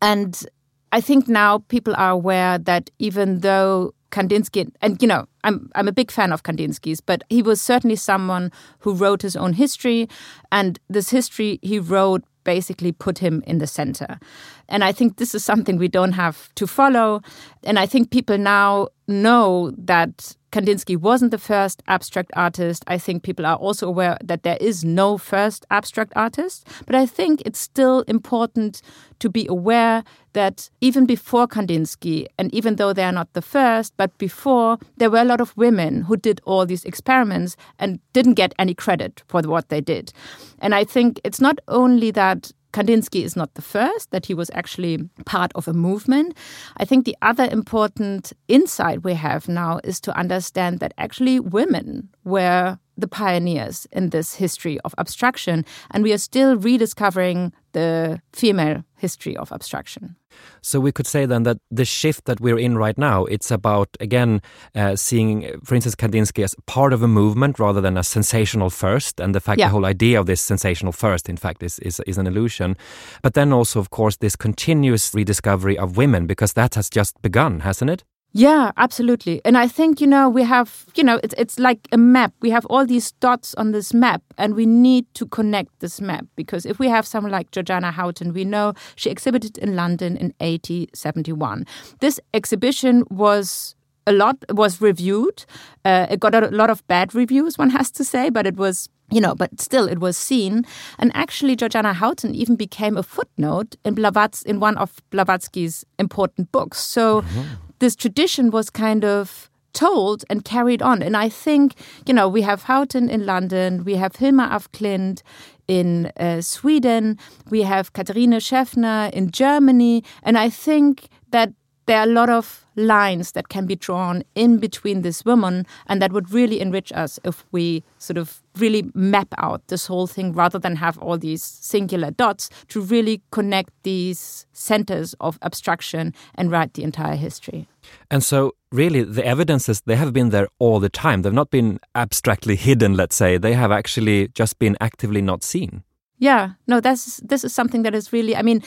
And 0.00 0.46
I 0.92 1.00
think 1.00 1.28
now 1.28 1.58
people 1.68 1.94
are 1.96 2.10
aware 2.10 2.58
that 2.58 2.90
even 2.98 3.40
though 3.40 3.94
Kandinsky, 4.14 4.70
and 4.80 5.02
you 5.02 5.08
know, 5.08 5.26
I'm 5.42 5.70
I'm 5.74 5.88
a 5.88 5.92
big 5.92 6.12
fan 6.12 6.32
of 6.32 6.44
Kandinsky's, 6.44 7.00
but 7.00 7.24
he 7.28 7.42
was 7.42 7.60
certainly 7.60 7.96
someone 7.96 8.52
who 8.78 8.94
wrote 8.94 9.22
his 9.22 9.34
own 9.34 9.54
history, 9.54 10.08
and 10.52 10.78
this 10.88 11.10
history 11.10 11.58
he 11.62 11.80
wrote 11.80 12.22
basically 12.44 12.92
put 12.92 13.18
him 13.18 13.42
in 13.46 13.58
the 13.58 13.66
center. 13.66 14.20
And 14.68 14.84
I 14.84 14.92
think 14.92 15.16
this 15.16 15.34
is 15.34 15.44
something 15.44 15.76
we 15.76 15.88
don't 15.88 16.12
have 16.12 16.54
to 16.54 16.66
follow. 16.66 17.22
And 17.62 17.78
I 17.78 17.86
think 17.86 18.10
people 18.10 18.38
now 18.38 18.88
know 19.06 19.72
that 19.76 20.36
Kandinsky 20.54 20.96
wasn't 20.96 21.32
the 21.32 21.38
first 21.38 21.82
abstract 21.88 22.30
artist. 22.36 22.84
I 22.86 22.96
think 22.96 23.24
people 23.24 23.44
are 23.44 23.56
also 23.56 23.88
aware 23.88 24.16
that 24.22 24.44
there 24.44 24.56
is 24.60 24.84
no 24.84 25.18
first 25.18 25.66
abstract 25.68 26.12
artist. 26.14 26.64
But 26.86 26.94
I 26.94 27.06
think 27.06 27.42
it's 27.44 27.58
still 27.58 28.02
important 28.02 28.80
to 29.18 29.28
be 29.28 29.48
aware 29.48 30.04
that 30.32 30.70
even 30.80 31.06
before 31.06 31.48
Kandinsky, 31.48 32.26
and 32.38 32.54
even 32.54 32.76
though 32.76 32.92
they 32.92 33.02
are 33.02 33.10
not 33.10 33.32
the 33.32 33.42
first, 33.42 33.94
but 33.96 34.16
before, 34.16 34.78
there 34.96 35.10
were 35.10 35.22
a 35.22 35.24
lot 35.24 35.40
of 35.40 35.56
women 35.56 36.02
who 36.02 36.16
did 36.16 36.40
all 36.44 36.66
these 36.66 36.84
experiments 36.84 37.56
and 37.80 37.98
didn't 38.12 38.34
get 38.34 38.54
any 38.56 38.74
credit 38.74 39.24
for 39.26 39.42
what 39.42 39.70
they 39.70 39.80
did. 39.80 40.12
And 40.60 40.72
I 40.72 40.84
think 40.84 41.20
it's 41.24 41.40
not 41.40 41.58
only 41.66 42.12
that 42.12 42.52
Kandinsky 42.74 43.22
is 43.22 43.36
not 43.36 43.54
the 43.54 43.62
first, 43.62 44.10
that 44.10 44.26
he 44.26 44.34
was 44.34 44.50
actually 44.52 44.98
part 45.24 45.52
of 45.54 45.68
a 45.68 45.72
movement. 45.72 46.36
I 46.78 46.84
think 46.84 47.04
the 47.04 47.16
other 47.22 47.44
important 47.44 48.32
insight 48.48 49.04
we 49.04 49.14
have 49.14 49.48
now 49.48 49.78
is 49.84 50.00
to 50.00 50.18
understand 50.18 50.80
that 50.80 50.92
actually 50.98 51.38
women 51.38 52.08
were 52.24 52.78
the 52.96 53.06
pioneers 53.06 53.86
in 53.92 54.10
this 54.10 54.34
history 54.34 54.80
of 54.80 54.92
abstraction, 54.98 55.64
and 55.92 56.02
we 56.02 56.12
are 56.12 56.18
still 56.18 56.56
rediscovering 56.56 57.52
the 57.72 58.20
female 58.32 58.82
history 58.96 59.36
of 59.36 59.52
abstraction. 59.52 60.16
So 60.62 60.80
we 60.80 60.92
could 60.92 61.06
say 61.06 61.26
then 61.26 61.42
that 61.42 61.58
the 61.70 61.84
shift 61.84 62.24
that 62.24 62.40
we're 62.40 62.58
in 62.58 62.78
right 62.78 62.96
now, 62.96 63.24
it's 63.26 63.50
about 63.50 63.88
again 64.00 64.40
uh, 64.74 64.96
seeing, 64.96 65.60
for 65.64 65.74
instance, 65.74 65.94
Kandinsky 65.94 66.42
as 66.42 66.54
part 66.66 66.92
of 66.92 67.02
a 67.02 67.08
movement 67.08 67.58
rather 67.58 67.80
than 67.80 67.96
a 67.96 68.02
sensational 68.02 68.70
first, 68.70 69.20
and 69.20 69.34
the 69.34 69.40
fact 69.40 69.58
yeah. 69.58 69.66
the 69.66 69.72
whole 69.72 69.84
idea 69.84 70.18
of 70.18 70.26
this 70.26 70.40
sensational 70.40 70.92
first, 70.92 71.28
in 71.28 71.36
fact, 71.36 71.62
is, 71.62 71.78
is 71.80 72.00
is 72.06 72.18
an 72.18 72.26
illusion. 72.26 72.76
But 73.22 73.34
then 73.34 73.52
also, 73.52 73.80
of 73.80 73.90
course, 73.90 74.16
this 74.16 74.36
continuous 74.36 75.14
rediscovery 75.14 75.78
of 75.78 75.96
women 75.96 76.26
because 76.26 76.54
that 76.54 76.74
has 76.74 76.88
just 76.88 77.20
begun, 77.22 77.60
hasn't 77.60 77.90
it? 77.90 78.04
Yeah, 78.36 78.72
absolutely. 78.76 79.40
And 79.44 79.56
I 79.56 79.68
think, 79.68 80.00
you 80.00 80.08
know, 80.08 80.28
we 80.28 80.42
have, 80.42 80.86
you 80.96 81.04
know, 81.04 81.20
it's, 81.22 81.36
it's 81.38 81.56
like 81.56 81.86
a 81.92 81.96
map. 81.96 82.32
We 82.40 82.50
have 82.50 82.66
all 82.66 82.84
these 82.84 83.12
dots 83.12 83.54
on 83.54 83.70
this 83.70 83.94
map, 83.94 84.22
and 84.36 84.56
we 84.56 84.66
need 84.66 85.06
to 85.14 85.24
connect 85.26 85.78
this 85.78 86.00
map 86.00 86.26
because 86.34 86.66
if 86.66 86.80
we 86.80 86.88
have 86.88 87.06
someone 87.06 87.30
like 87.30 87.52
Georgiana 87.52 87.92
Houghton, 87.92 88.32
we 88.32 88.44
know 88.44 88.74
she 88.96 89.08
exhibited 89.08 89.56
in 89.58 89.76
London 89.76 90.16
in 90.16 90.34
1871. 90.40 91.64
This 92.00 92.18
exhibition 92.34 93.04
was 93.08 93.76
a 94.04 94.12
lot 94.12 94.36
was 94.50 94.80
reviewed. 94.80 95.46
Uh, 95.84 96.08
it 96.10 96.18
got 96.18 96.34
a 96.34 96.48
lot 96.48 96.70
of 96.70 96.84
bad 96.88 97.14
reviews, 97.14 97.56
one 97.56 97.70
has 97.70 97.88
to 97.92 98.04
say, 98.04 98.30
but 98.30 98.48
it 98.48 98.56
was 98.56 98.88
you 99.12 99.20
know, 99.20 99.34
but 99.34 99.60
still 99.60 99.86
it 99.86 100.00
was 100.00 100.16
seen. 100.16 100.64
And 100.98 101.12
actually, 101.14 101.54
Georgiana 101.54 101.92
Houghton 101.92 102.34
even 102.34 102.56
became 102.56 102.96
a 102.96 103.02
footnote 103.02 103.76
in 103.84 103.94
Blavatsky, 103.94 104.50
in 104.50 104.60
one 104.60 104.76
of 104.78 104.96
Blavatsky's 105.10 105.84
important 105.98 106.50
books. 106.50 106.80
So 106.80 107.20
mm-hmm 107.20 107.42
this 107.84 107.94
tradition 107.94 108.50
was 108.50 108.70
kind 108.70 109.04
of 109.04 109.50
told 109.74 110.24
and 110.30 110.42
carried 110.42 110.80
on. 110.80 111.02
And 111.02 111.14
I 111.14 111.28
think, 111.28 111.74
you 112.06 112.14
know, 112.14 112.26
we 112.26 112.40
have 112.40 112.62
Houghton 112.62 113.10
in 113.10 113.26
London, 113.26 113.84
we 113.84 113.96
have 113.96 114.16
Hilma 114.16 114.48
af 114.50 114.72
Klint 114.72 115.20
in 115.68 116.10
uh, 116.16 116.40
Sweden, 116.40 117.18
we 117.50 117.60
have 117.62 117.92
Katharina 117.92 118.38
Schäffner 118.38 119.12
in 119.12 119.30
Germany. 119.30 120.02
And 120.22 120.38
I 120.38 120.48
think 120.48 121.08
that 121.30 121.52
there 121.86 121.98
are 121.98 122.04
a 122.04 122.12
lot 122.12 122.30
of 122.30 122.64
lines 122.76 123.32
that 123.32 123.48
can 123.48 123.66
be 123.66 123.76
drawn 123.76 124.22
in 124.34 124.58
between 124.58 125.02
this 125.02 125.24
women 125.24 125.66
and 125.86 126.02
that 126.02 126.12
would 126.12 126.32
really 126.32 126.60
enrich 126.60 126.92
us 126.92 127.20
if 127.24 127.44
we 127.52 127.84
sort 127.98 128.16
of 128.16 128.42
really 128.58 128.90
map 128.94 129.28
out 129.38 129.66
this 129.68 129.86
whole 129.86 130.06
thing 130.06 130.32
rather 130.32 130.58
than 130.58 130.76
have 130.76 130.98
all 130.98 131.18
these 131.18 131.42
singular 131.42 132.10
dots 132.10 132.50
to 132.68 132.80
really 132.80 133.22
connect 133.30 133.70
these 133.82 134.46
centers 134.52 135.14
of 135.20 135.38
abstraction 135.42 136.12
and 136.34 136.50
write 136.50 136.74
the 136.74 136.82
entire 136.82 137.16
history. 137.16 137.68
And 138.10 138.24
so 138.24 138.52
really 138.72 139.02
the 139.02 139.24
evidences 139.24 139.82
they 139.82 139.96
have 139.96 140.12
been 140.12 140.30
there 140.30 140.48
all 140.58 140.80
the 140.80 140.88
time. 140.88 141.22
They've 141.22 141.32
not 141.32 141.50
been 141.50 141.78
abstractly 141.94 142.56
hidden, 142.56 142.96
let's 142.96 143.14
say. 143.14 143.38
They 143.38 143.52
have 143.52 143.70
actually 143.70 144.28
just 144.28 144.58
been 144.58 144.76
actively 144.80 145.22
not 145.22 145.44
seen. 145.44 145.84
Yeah, 146.18 146.50
no, 146.66 146.80
that's 146.80 147.20
this 147.24 147.44
is 147.44 147.52
something 147.52 147.82
that 147.82 147.94
is 147.94 148.12
really 148.12 148.36
I 148.36 148.42
mean 148.42 148.62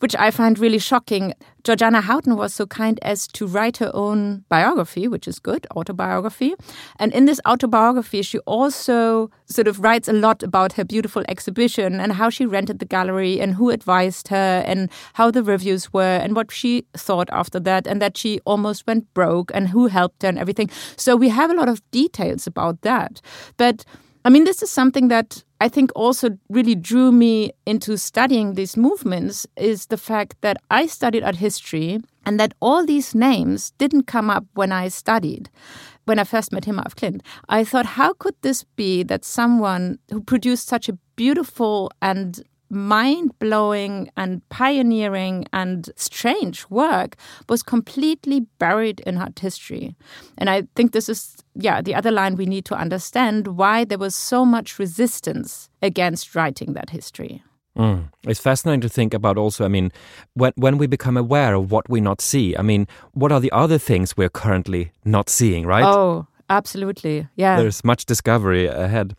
which 0.00 0.14
I 0.16 0.30
find 0.30 0.58
really 0.58 0.78
shocking. 0.78 1.34
Georgiana 1.64 2.00
Houghton 2.00 2.36
was 2.36 2.54
so 2.54 2.66
kind 2.66 2.98
as 3.02 3.26
to 3.28 3.46
write 3.46 3.78
her 3.78 3.90
own 3.92 4.44
biography, 4.48 5.08
which 5.08 5.28
is 5.28 5.38
good, 5.38 5.66
autobiography. 5.76 6.54
And 6.98 7.12
in 7.12 7.26
this 7.26 7.40
autobiography, 7.46 8.22
she 8.22 8.38
also 8.40 9.30
sort 9.46 9.68
of 9.68 9.80
writes 9.80 10.08
a 10.08 10.12
lot 10.12 10.42
about 10.42 10.74
her 10.74 10.84
beautiful 10.84 11.24
exhibition 11.28 12.00
and 12.00 12.12
how 12.12 12.30
she 12.30 12.46
rented 12.46 12.78
the 12.78 12.86
gallery 12.86 13.40
and 13.40 13.54
who 13.54 13.70
advised 13.70 14.28
her 14.28 14.62
and 14.66 14.88
how 15.14 15.30
the 15.30 15.42
reviews 15.42 15.92
were 15.92 16.18
and 16.22 16.34
what 16.34 16.50
she 16.50 16.84
thought 16.96 17.28
after 17.32 17.60
that 17.60 17.86
and 17.86 18.00
that 18.00 18.16
she 18.16 18.40
almost 18.44 18.86
went 18.86 19.12
broke 19.14 19.50
and 19.52 19.68
who 19.68 19.88
helped 19.88 20.22
her 20.22 20.28
and 20.28 20.38
everything. 20.38 20.70
So 20.96 21.16
we 21.16 21.28
have 21.28 21.50
a 21.50 21.54
lot 21.54 21.68
of 21.68 21.82
details 21.90 22.46
about 22.46 22.82
that. 22.82 23.20
But 23.56 23.84
I 24.28 24.30
mean, 24.30 24.44
this 24.44 24.62
is 24.62 24.70
something 24.70 25.08
that 25.08 25.42
I 25.58 25.70
think 25.70 25.90
also 25.96 26.36
really 26.50 26.74
drew 26.74 27.10
me 27.10 27.52
into 27.64 27.96
studying 27.96 28.56
these 28.56 28.76
movements 28.76 29.46
is 29.56 29.86
the 29.86 29.96
fact 29.96 30.36
that 30.42 30.58
I 30.70 30.84
studied 30.84 31.22
art 31.22 31.36
history 31.36 32.00
and 32.26 32.38
that 32.38 32.52
all 32.60 32.84
these 32.84 33.14
names 33.14 33.70
didn't 33.78 34.02
come 34.02 34.28
up 34.28 34.44
when 34.52 34.70
I 34.70 34.88
studied. 34.88 35.48
When 36.04 36.18
I 36.18 36.24
first 36.24 36.52
met 36.52 36.66
Hilma 36.66 36.82
af 36.84 36.94
Klint, 36.94 37.22
I 37.48 37.64
thought, 37.64 37.86
how 37.86 38.12
could 38.12 38.34
this 38.42 38.64
be 38.76 39.02
that 39.04 39.24
someone 39.24 39.98
who 40.10 40.20
produced 40.20 40.68
such 40.68 40.90
a 40.90 40.98
beautiful 41.16 41.90
and 42.02 42.42
mind 42.70 43.38
blowing 43.38 44.10
and 44.16 44.46
pioneering 44.48 45.46
and 45.52 45.90
strange 45.96 46.68
work 46.70 47.16
was 47.48 47.62
completely 47.62 48.40
buried 48.58 49.00
in 49.00 49.18
art 49.18 49.38
history. 49.38 49.94
And 50.36 50.50
I 50.50 50.64
think 50.74 50.92
this 50.92 51.08
is, 51.08 51.36
yeah, 51.54 51.80
the 51.80 51.94
other 51.94 52.10
line 52.10 52.36
we 52.36 52.46
need 52.46 52.64
to 52.66 52.74
understand 52.74 53.48
why 53.48 53.84
there 53.84 53.98
was 53.98 54.14
so 54.14 54.44
much 54.44 54.78
resistance 54.78 55.68
against 55.82 56.34
writing 56.34 56.74
that 56.74 56.90
history. 56.90 57.42
Mm. 57.76 58.10
It's 58.26 58.40
fascinating 58.40 58.80
to 58.80 58.88
think 58.88 59.14
about 59.14 59.38
also, 59.38 59.64
I 59.64 59.68
mean, 59.68 59.92
when, 60.34 60.52
when 60.56 60.78
we 60.78 60.86
become 60.86 61.16
aware 61.16 61.54
of 61.54 61.70
what 61.70 61.88
we 61.88 62.00
not 62.00 62.20
see, 62.20 62.56
I 62.56 62.62
mean, 62.62 62.88
what 63.12 63.30
are 63.30 63.40
the 63.40 63.52
other 63.52 63.78
things 63.78 64.16
we're 64.16 64.28
currently 64.28 64.90
not 65.04 65.30
seeing, 65.30 65.64
right? 65.64 65.84
Oh, 65.84 66.26
absolutely. 66.50 67.28
Yeah. 67.36 67.60
There's 67.60 67.84
much 67.84 68.04
discovery 68.04 68.66
ahead. 68.66 69.14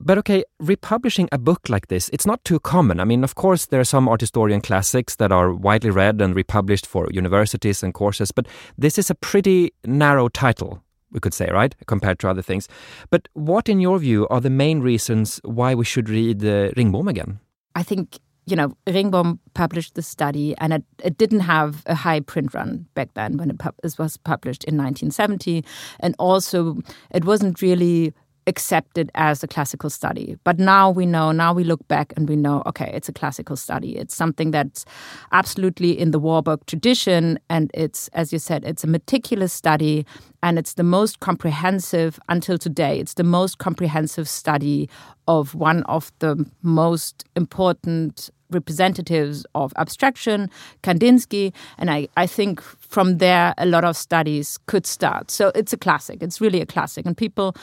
But 0.00 0.16
okay, 0.18 0.44
republishing 0.60 1.28
a 1.32 1.38
book 1.38 1.68
like 1.68 1.88
this, 1.88 2.08
it's 2.12 2.26
not 2.26 2.44
too 2.44 2.60
common. 2.60 3.00
I 3.00 3.04
mean, 3.04 3.24
of 3.24 3.34
course, 3.34 3.66
there 3.66 3.80
are 3.80 3.84
some 3.84 4.08
art 4.08 4.20
historian 4.20 4.60
classics 4.60 5.16
that 5.16 5.32
are 5.32 5.52
widely 5.52 5.90
read 5.90 6.20
and 6.20 6.36
republished 6.36 6.86
for 6.86 7.08
universities 7.10 7.82
and 7.82 7.92
courses, 7.92 8.30
but 8.30 8.46
this 8.76 8.96
is 8.96 9.10
a 9.10 9.14
pretty 9.16 9.72
narrow 9.84 10.28
title, 10.28 10.82
we 11.10 11.18
could 11.18 11.34
say, 11.34 11.50
right, 11.50 11.74
compared 11.86 12.20
to 12.20 12.28
other 12.28 12.42
things. 12.42 12.68
But 13.10 13.28
what, 13.32 13.68
in 13.68 13.80
your 13.80 13.98
view, 13.98 14.28
are 14.28 14.40
the 14.40 14.50
main 14.50 14.80
reasons 14.80 15.40
why 15.42 15.74
we 15.74 15.84
should 15.84 16.08
read 16.08 16.44
uh, 16.44 16.70
Ringbom 16.76 17.08
again? 17.08 17.40
I 17.74 17.82
think 17.82 18.18
you 18.46 18.56
know, 18.56 18.74
Ringbom 18.86 19.38
published 19.52 19.94
the 19.94 20.00
study, 20.02 20.54
and 20.56 20.72
it, 20.72 20.82
it, 21.04 21.18
didn't 21.18 21.40
have 21.40 21.82
a 21.84 21.94
high 21.94 22.20
print 22.20 22.54
run 22.54 22.86
back 22.94 23.12
then 23.12 23.36
when 23.36 23.50
it, 23.50 23.60
it 23.84 23.98
was 23.98 24.16
published 24.16 24.64
in 24.64 24.74
1970. 24.74 25.62
And 26.00 26.14
also, 26.18 26.78
it 27.10 27.26
wasn't 27.26 27.60
really 27.60 28.14
accepted 28.48 29.10
as 29.14 29.44
a 29.44 29.46
classical 29.46 29.90
study. 29.90 30.36
But 30.42 30.58
now 30.58 30.90
we 30.90 31.06
know, 31.06 31.30
now 31.30 31.52
we 31.52 31.62
look 31.62 31.86
back 31.86 32.12
and 32.16 32.28
we 32.28 32.34
know, 32.34 32.62
okay, 32.66 32.90
it's 32.94 33.08
a 33.08 33.12
classical 33.12 33.56
study. 33.56 33.96
It's 33.96 34.14
something 34.14 34.50
that's 34.50 34.84
absolutely 35.30 35.96
in 35.96 36.10
the 36.10 36.18
Warburg 36.18 36.64
tradition. 36.66 37.38
And 37.48 37.70
it's, 37.74 38.08
as 38.08 38.32
you 38.32 38.38
said, 38.38 38.64
it's 38.64 38.82
a 38.82 38.88
meticulous 38.88 39.52
study 39.52 40.06
and 40.42 40.58
it's 40.58 40.74
the 40.74 40.82
most 40.82 41.20
comprehensive 41.20 42.18
until 42.28 42.58
today. 42.58 42.98
It's 42.98 43.14
the 43.14 43.24
most 43.24 43.58
comprehensive 43.58 44.28
study 44.28 44.88
of 45.28 45.54
one 45.54 45.82
of 45.84 46.10
the 46.20 46.46
most 46.62 47.24
important 47.36 48.30
representatives 48.50 49.44
of 49.54 49.74
abstraction, 49.76 50.50
Kandinsky, 50.82 51.52
and 51.76 51.90
I, 51.90 52.08
I 52.16 52.26
think 52.26 52.62
from 52.62 53.18
there 53.18 53.52
a 53.58 53.66
lot 53.66 53.84
of 53.84 53.94
studies 53.94 54.58
could 54.66 54.86
start. 54.86 55.30
So 55.30 55.52
it's 55.54 55.74
a 55.74 55.76
classic. 55.76 56.22
It's 56.22 56.40
really 56.40 56.62
a 56.62 56.66
classic. 56.66 57.04
And 57.04 57.14
people 57.14 57.54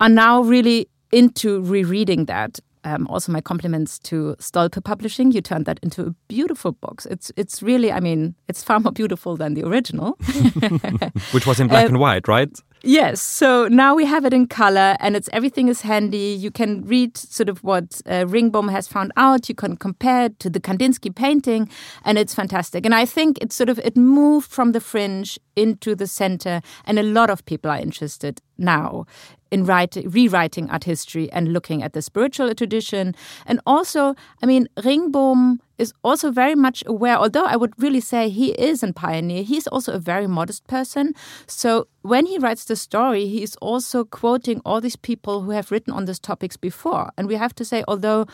are 0.00 0.08
now 0.08 0.42
really 0.42 0.88
into 1.12 1.60
rereading 1.60 2.26
that. 2.26 2.58
Um, 2.82 3.06
also, 3.08 3.30
my 3.30 3.42
compliments 3.42 3.98
to 3.98 4.36
Stolpe 4.38 4.82
Publishing. 4.82 5.32
You 5.32 5.42
turned 5.42 5.66
that 5.66 5.78
into 5.82 6.02
a 6.06 6.10
beautiful 6.28 6.72
book. 6.72 7.02
It's 7.10 7.30
it's 7.36 7.62
really, 7.62 7.92
I 7.92 8.00
mean, 8.00 8.34
it's 8.48 8.64
far 8.64 8.80
more 8.80 8.92
beautiful 8.92 9.36
than 9.36 9.52
the 9.52 9.66
original, 9.66 10.12
which 11.32 11.46
was 11.46 11.60
in 11.60 11.68
black 11.68 11.84
um, 11.84 11.90
and 11.90 12.00
white, 12.00 12.26
right? 12.26 12.50
Yes. 12.82 13.20
So 13.20 13.68
now 13.68 13.94
we 13.94 14.06
have 14.06 14.24
it 14.24 14.32
in 14.32 14.46
color, 14.46 14.96
and 15.00 15.14
it's 15.14 15.28
everything 15.34 15.68
is 15.68 15.82
handy. 15.82 16.34
You 16.40 16.50
can 16.50 16.82
read 16.86 17.18
sort 17.18 17.50
of 17.50 17.62
what 17.62 18.00
uh, 18.06 18.24
Ringbom 18.24 18.70
has 18.70 18.88
found 18.88 19.12
out. 19.18 19.50
You 19.50 19.54
can 19.54 19.76
compare 19.76 20.26
it 20.26 20.38
to 20.40 20.48
the 20.48 20.60
Kandinsky 20.60 21.14
painting, 21.14 21.68
and 22.06 22.16
it's 22.16 22.34
fantastic. 22.34 22.86
And 22.86 22.94
I 22.94 23.04
think 23.04 23.36
it's 23.42 23.54
sort 23.54 23.68
of 23.68 23.78
it 23.80 23.94
moved 23.94 24.50
from 24.50 24.72
the 24.72 24.80
fringe 24.80 25.38
into 25.54 25.94
the 25.94 26.06
center, 26.06 26.62
and 26.86 26.98
a 26.98 27.02
lot 27.02 27.28
of 27.28 27.44
people 27.44 27.70
are 27.70 27.78
interested 27.78 28.40
now 28.56 29.04
in 29.50 29.64
writing, 29.64 30.08
rewriting 30.10 30.70
art 30.70 30.84
history 30.84 31.30
and 31.32 31.52
looking 31.52 31.82
at 31.82 31.92
the 31.92 32.02
spiritual 32.02 32.54
tradition. 32.54 33.14
And 33.46 33.60
also, 33.66 34.14
I 34.42 34.46
mean, 34.46 34.68
Ringbom 34.78 35.58
is 35.78 35.92
also 36.04 36.30
very 36.30 36.54
much 36.54 36.84
aware, 36.86 37.16
although 37.16 37.44
I 37.44 37.56
would 37.56 37.72
really 37.78 38.00
say 38.00 38.28
he 38.28 38.50
is 38.52 38.82
a 38.82 38.92
pioneer, 38.92 39.42
he's 39.42 39.66
also 39.66 39.92
a 39.92 39.98
very 39.98 40.26
modest 40.26 40.66
person. 40.66 41.14
So 41.46 41.88
when 42.02 42.26
he 42.26 42.38
writes 42.38 42.66
the 42.66 42.76
story, 42.76 43.26
he's 43.26 43.56
also 43.56 44.04
quoting 44.04 44.60
all 44.64 44.80
these 44.80 44.96
people 44.96 45.42
who 45.42 45.50
have 45.52 45.70
written 45.70 45.92
on 45.92 46.04
these 46.04 46.18
topics 46.18 46.56
before. 46.56 47.10
And 47.16 47.26
we 47.26 47.34
have 47.36 47.54
to 47.54 47.64
say, 47.64 47.82
although 47.88 48.26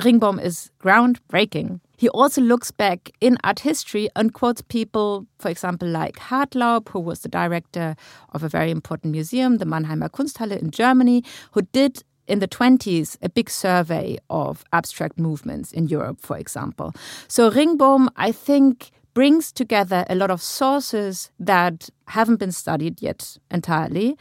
Ringbom 0.00 0.42
is 0.42 0.70
groundbreaking, 0.80 1.80
he 1.96 2.08
also 2.10 2.40
looks 2.40 2.70
back 2.70 3.10
in 3.20 3.38
art 3.44 3.60
history 3.60 4.08
and 4.14 4.32
quotes 4.34 4.62
people, 4.62 5.26
for 5.38 5.50
example, 5.50 5.88
like 5.88 6.16
Hartlaub, 6.16 6.88
who 6.88 7.00
was 7.00 7.20
the 7.20 7.28
director 7.28 7.96
of 8.32 8.42
a 8.42 8.48
very 8.48 8.70
important 8.70 9.12
museum, 9.12 9.58
the 9.58 9.64
Mannheimer 9.64 10.10
Kunsthalle 10.10 10.58
in 10.60 10.70
Germany, 10.70 11.24
who 11.52 11.62
did 11.62 12.02
in 12.26 12.40
the 12.40 12.48
20s 12.48 13.16
a 13.22 13.28
big 13.28 13.48
survey 13.48 14.18
of 14.30 14.64
abstract 14.72 15.18
movements 15.18 15.72
in 15.72 15.86
Europe, 15.86 16.18
for 16.20 16.36
example. 16.36 16.92
So 17.28 17.50
Ringbom, 17.50 18.08
I 18.16 18.32
think, 18.32 18.90
brings 19.16 19.50
together 19.50 20.04
a 20.10 20.14
lot 20.14 20.30
of 20.30 20.42
sources 20.42 21.30
that 21.40 21.88
haven't 22.08 22.36
been 22.36 22.52
studied 22.52 23.00
yet 23.00 23.38
entirely. 23.50 24.14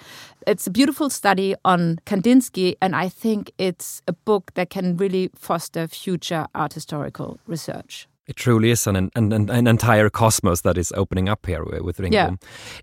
It's 0.47 0.67
a 0.67 0.71
beautiful 0.71 1.09
study 1.09 1.53
on 1.65 1.97
Kandinsky, 2.05 2.75
and 2.81 2.95
I 2.95 3.09
think 3.09 3.51
it's 3.57 4.01
a 4.07 4.13
book 4.13 4.53
that 4.53 4.69
can 4.69 4.95
really 4.95 5.31
foster 5.35 5.85
future 5.89 6.45
art 6.55 6.73
historical 6.73 7.39
research. 7.45 8.07
It 8.25 8.37
truly 8.37 8.71
is 8.71 8.87
an, 8.87 8.95
an, 8.95 9.33
an, 9.33 9.67
entire 9.67 10.09
cosmos 10.09 10.61
that 10.61 10.77
is 10.77 10.93
opening 10.95 11.27
up 11.27 11.45
here 11.45 11.65
with 11.83 11.97
Ringbom. 11.97 12.11
Yeah. 12.13 12.35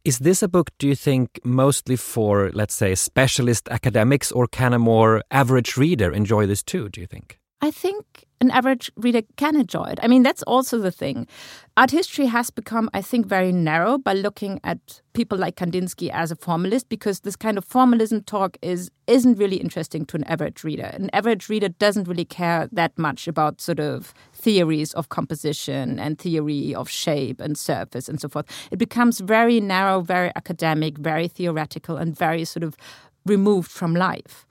Is 0.05 0.19
this 0.19 0.43
a 0.43 0.49
book, 0.49 0.71
do 0.79 0.87
you 0.87 0.95
think, 0.95 1.41
mostly 1.45 1.97
for, 1.97 2.51
let's 2.53 2.75
say, 2.75 2.95
specialist 2.95 3.69
academics, 3.71 4.31
or 4.31 4.47
can 4.47 4.75
a 4.75 4.79
more 4.79 5.23
average 5.31 5.79
reader 5.79 6.13
enjoy 6.13 6.47
this 6.47 6.63
too, 6.63 6.91
do 6.91 7.01
you 7.01 7.07
think? 7.07 7.39
I 7.63 7.71
think 7.71 8.05
an 8.43 8.51
average 8.51 8.91
reader 8.97 9.23
can 9.37 9.55
enjoy 9.55 9.85
it. 9.85 10.01
I 10.03 10.09
mean, 10.09 10.25
that's 10.25 10.43
also 10.43 10.79
the 10.79 10.91
thing. 10.91 11.29
Art 11.77 11.93
history 11.93 12.27
has 12.27 12.51
become, 12.51 12.91
I 12.93 13.01
think, 13.01 13.25
very 13.27 13.53
narrow 13.53 13.99
by 13.99 14.15
looking 14.15 14.59
at 14.65 15.01
people 15.13 15.39
like 15.39 15.55
Kandinsky 15.55 16.11
as 16.11 16.33
a 16.33 16.37
formalist 16.37 16.89
because 16.89 17.21
this 17.21 17.37
kind 17.37 17.57
of 17.57 17.65
formalism 17.65 18.21
talk 18.23 18.59
is 18.61 18.91
isn't 19.07 19.39
really 19.39 19.59
interesting 19.59 20.05
to 20.07 20.17
an 20.17 20.25
average 20.25 20.65
reader. 20.65 20.91
An 20.93 21.09
average 21.13 21.49
reader 21.49 21.69
doesn't 21.69 22.09
really 22.09 22.25
care 22.25 22.69
that 22.73 22.99
much 22.99 23.29
about 23.29 23.61
sort 23.61 23.79
of 23.79 24.13
theories 24.35 24.93
of 24.95 25.09
composition 25.09 26.01
and 26.01 26.19
theory 26.19 26.75
of 26.75 26.91
shape 26.91 27.41
and 27.41 27.57
surface 27.57 28.09
and 28.09 28.21
so 28.21 28.29
forth. 28.29 28.47
It 28.73 28.79
becomes 28.79 29.21
very 29.21 29.61
narrow, 29.61 30.01
very 30.01 30.33
academic, 30.35 30.99
very 30.99 31.29
theoretical, 31.29 31.97
and 31.97 32.17
very 32.17 32.45
sort 32.45 32.65
of 32.65 32.77
removed 33.25 33.71
from 33.71 33.95
life. 33.95 34.47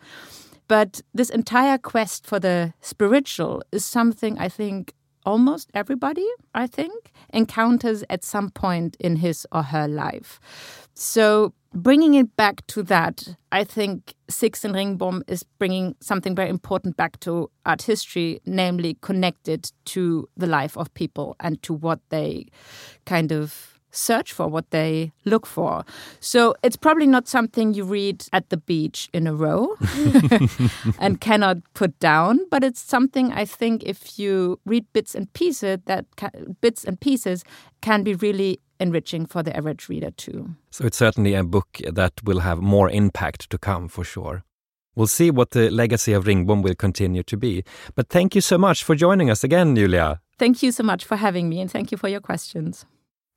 But 0.72 1.01
this 1.13 1.30
entire 1.30 1.78
quest 1.78 2.26
for 2.26 2.39
the 2.39 2.74
spiritual 2.80 3.61
is 3.74 3.84
something 3.84 4.39
I 4.39 4.47
think 4.47 4.93
almost 5.26 5.69
everybody, 5.74 6.26
I 6.55 6.65
think, 6.65 7.11
encounters 7.34 8.05
at 8.09 8.24
some 8.24 8.51
point 8.51 8.95
in 8.97 9.17
his 9.17 9.45
or 9.51 9.63
her 9.63 9.86
life. 9.89 10.39
So 10.93 11.53
bringing 11.74 12.13
it 12.13 12.38
back 12.38 12.65
to 12.67 12.84
that, 12.84 13.36
I 13.51 13.65
think 13.65 14.13
Sixten 14.30 14.72
Ringbom 14.72 15.24
is 15.28 15.43
bringing 15.59 15.95
something 15.99 16.36
very 16.36 16.49
important 16.49 16.95
back 16.95 17.19
to 17.19 17.51
art 17.65 17.82
history, 17.82 18.39
namely 18.45 18.97
connected 19.01 19.74
to 19.88 20.30
the 20.38 20.47
life 20.47 20.78
of 20.78 20.93
people 20.93 21.36
and 21.41 21.61
to 21.63 21.74
what 21.74 21.99
they 22.11 22.45
kind 23.05 23.34
of 23.34 23.70
search 23.91 24.33
for, 24.33 24.47
what 24.47 24.69
they 24.71 25.11
look 25.25 25.45
for. 25.45 25.83
So 26.19 26.55
it's 26.63 26.75
probably 26.75 27.07
not 27.07 27.27
something 27.27 27.73
you 27.73 27.83
read 27.83 28.25
at 28.33 28.49
the 28.49 28.57
beach 28.57 29.09
in 29.13 29.27
a 29.27 29.33
row 29.33 29.75
and 30.99 31.21
cannot 31.21 31.57
put 31.73 31.97
down, 31.99 32.39
but 32.49 32.63
it's 32.63 32.81
something 32.81 33.31
I 33.31 33.45
think 33.45 33.83
if 33.83 34.17
you 34.17 34.59
read 34.65 34.85
bits 34.93 35.15
and 35.15 35.31
pieces 35.33 35.79
that 35.85 36.05
bits 36.61 36.83
and 36.83 36.99
pieces 36.99 37.43
can 37.81 38.03
be 38.03 38.15
really 38.15 38.59
enriching 38.79 39.25
for 39.25 39.43
the 39.43 39.55
average 39.55 39.87
reader 39.89 40.11
too. 40.11 40.55
So 40.71 40.85
it's 40.85 40.97
certainly 40.97 41.35
a 41.35 41.43
book 41.43 41.79
that 41.91 42.13
will 42.23 42.39
have 42.39 42.59
more 42.61 42.89
impact 42.89 43.49
to 43.51 43.57
come 43.57 43.87
for 43.87 44.03
sure. 44.03 44.43
We'll 44.95 45.07
see 45.07 45.31
what 45.31 45.51
the 45.51 45.69
legacy 45.69 46.11
of 46.11 46.25
Ringbom 46.25 46.63
will 46.63 46.75
continue 46.75 47.23
to 47.23 47.37
be. 47.37 47.63
But 47.95 48.09
thank 48.09 48.35
you 48.35 48.41
so 48.41 48.57
much 48.57 48.83
for 48.83 48.95
joining 48.95 49.29
us 49.29 49.43
again, 49.43 49.75
Julia. 49.75 50.19
Thank 50.37 50.63
you 50.63 50.71
so 50.71 50.83
much 50.83 51.05
for 51.05 51.15
having 51.15 51.47
me 51.47 51.61
and 51.61 51.71
thank 51.71 51.91
you 51.91 51.97
for 51.97 52.09
your 52.09 52.19
questions. 52.19 52.85